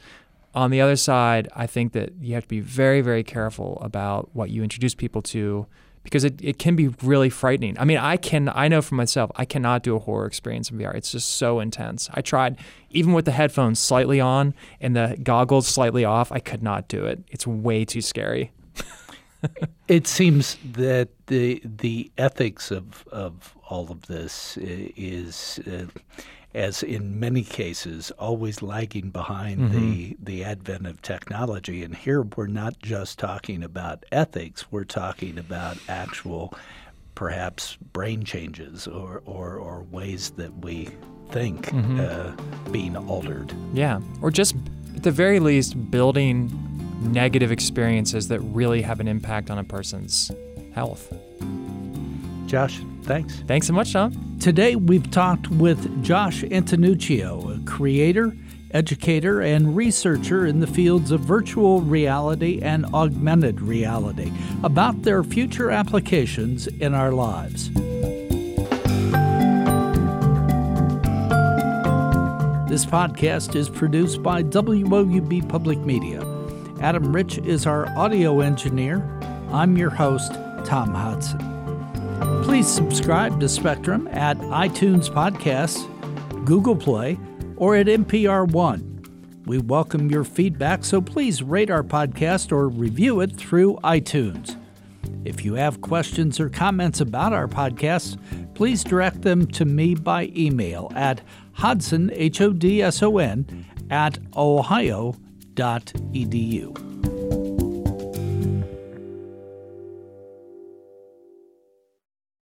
On 0.55 0.71
the 0.71 0.81
other 0.81 0.97
side, 0.97 1.49
I 1.55 1.67
think 1.67 1.93
that 1.93 2.13
you 2.21 2.35
have 2.35 2.45
to 2.45 2.49
be 2.49 2.61
very, 2.61 3.01
very 3.01 3.23
careful 3.23 3.79
about 3.81 4.31
what 4.33 4.51
you 4.51 4.63
introduce 4.63 4.95
people 4.95 5.23
to 5.23 5.67
because 6.03 6.25
it, 6.25 6.41
it 6.43 6.59
can 6.59 6.77
be 6.77 6.89
really 7.03 7.29
frightening. 7.29 7.79
I 7.79 7.85
mean, 7.85 7.99
I 7.99 8.17
can 8.17 8.49
I 8.49 8.69
know 8.69 8.83
for 8.83 8.95
myself, 8.95 9.31
I 9.37 9.45
cannot 9.45 9.83
do 9.83 9.97
a 9.97 9.99
horror 9.99 10.27
experience 10.27 10.71
in 10.71 10.79
VR. 10.79 10.95
It's 10.95 11.13
just 11.13 11.37
so 11.37 11.61
intense. 11.61 12.09
I 12.15 12.23
tried 12.23 12.57
even 12.91 13.13
with 13.13 13.27
the 13.27 13.33
headphones 13.33 13.79
slightly 13.79 14.21
on 14.21 14.55
and 14.81 14.97
the 14.97 15.19
goggles 15.23 15.67
slightly 15.67 16.05
off, 16.05 16.33
I 16.33 16.39
could 16.41 16.63
not 16.63 16.89
do 16.89 17.05
it. 17.05 17.23
It's 17.29 17.47
way 17.47 17.85
too 17.85 18.01
scary. 18.01 18.51
it 19.89 20.07
seems 20.07 20.57
that 20.73 21.09
the 21.27 21.63
the 21.65 22.11
ethics 22.19 22.71
of 22.71 23.07
of 23.13 23.57
all 23.69 23.91
of 23.91 24.07
this 24.07 24.57
is. 24.61 25.61
Uh, 25.67 25.87
as 26.55 26.83
in 26.83 27.21
many 27.21 27.43
cases, 27.43 28.11
always 28.13 28.63
lagging 28.63 29.11
behind 29.11 29.61
mm-hmm. 29.61 29.79
the, 29.79 30.17
the 30.23 30.45
advent 30.45 30.87
of 30.87 31.01
technology. 31.03 31.85
And 31.85 31.95
here 31.95 32.23
we're 32.23 32.47
not 32.47 32.79
just 32.81 33.19
talking 33.19 33.63
about 33.63 34.05
ethics, 34.11 34.71
we're 34.73 34.85
talking 34.85 35.39
about 35.39 35.79
actual, 35.89 36.53
perhaps, 37.15 37.77
brain 37.93 38.25
changes 38.25 38.89
or, 38.89 39.23
or, 39.27 39.57
or 39.57 39.83
ways 39.91 40.31
that 40.33 40.65
we 40.65 40.89
think 41.31 41.67
mm-hmm. 41.67 42.01
uh, 42.01 42.71
being 42.71 42.97
altered. 42.97 43.55
Yeah, 43.73 44.01
or 44.21 44.31
just 44.31 44.57
at 44.97 45.05
the 45.05 45.13
very 45.13 45.39
least, 45.39 45.91
building 45.91 46.51
negative 47.01 47.53
experiences 47.53 48.29
that 48.29 48.41
really 48.41 48.83
have 48.83 49.01
an 49.01 49.09
impact 49.09 49.51
on 49.51 49.59
a 49.59 49.65
person's 49.65 50.31
health. 50.75 51.13
Josh, 52.47 52.81
thanks. 53.05 53.37
Thanks 53.47 53.69
so 53.69 53.73
much, 53.73 53.93
Tom. 53.93 54.30
Today 54.41 54.75
we've 54.75 55.11
talked 55.11 55.49
with 55.51 56.03
Josh 56.03 56.43
Antonuccio, 56.45 57.61
a 57.61 57.65
creator, 57.67 58.35
educator, 58.71 59.43
and 59.43 59.77
researcher 59.77 60.47
in 60.47 60.61
the 60.61 60.67
fields 60.67 61.11
of 61.11 61.21
virtual 61.21 61.83
reality 61.83 62.59
and 62.63 62.87
augmented 62.95 63.61
reality 63.61 64.33
about 64.65 65.03
their 65.03 65.23
future 65.23 65.71
applications 65.71 66.69
in 66.69 66.95
our 66.95 67.13
lives. 67.13 67.69
This 72.71 72.87
podcast 72.87 73.55
is 73.55 73.69
produced 73.69 74.23
by 74.23 74.43
WOUB 74.43 75.47
Public 75.51 75.81
Media. 75.81 76.23
Adam 76.81 77.13
Rich 77.13 77.37
is 77.41 77.67
our 77.67 77.87
audio 77.95 78.41
engineer. 78.41 79.03
I'm 79.53 79.77
your 79.77 79.91
host, 79.91 80.33
Tom 80.65 80.95
Hodson. 80.95 81.50
Please 82.45 82.69
subscribe 82.69 83.41
to 83.41 83.49
Spectrum 83.49 84.09
at 84.13 84.37
iTunes 84.39 85.09
Podcasts, 85.09 85.87
Google 86.45 86.77
Play, 86.77 87.19
or 87.57 87.77
at 87.77 87.87
NPR 87.87 88.51
One. 88.51 89.03
We 89.47 89.59
welcome 89.59 90.11
your 90.11 90.25
feedback, 90.25 90.85
so 90.85 91.01
please 91.01 91.43
rate 91.43 91.71
our 91.71 91.83
podcast 91.83 92.53
or 92.53 92.69
review 92.69 93.21
it 93.21 93.37
through 93.37 93.79
iTunes. 93.83 94.57
If 95.25 95.45
you 95.45 95.55
have 95.55 95.81
questions 95.81 96.39
or 96.41 96.49
comments 96.49 97.01
about 97.01 97.33
our 97.33 97.49
podcast, 97.49 98.19
please 98.55 98.85
direct 98.85 99.23
them 99.23 99.47
to 99.49 99.65
me 99.65 99.95
by 99.95 100.31
email 100.37 100.93
at 100.95 101.23
Hodson, 101.53 102.11
H 102.13 102.41
O 102.41 102.53
D 102.53 102.83
S 102.83 103.03
O 103.03 103.19
N, 103.19 103.67
at 103.91 104.19
ohio.edu. 104.37 105.17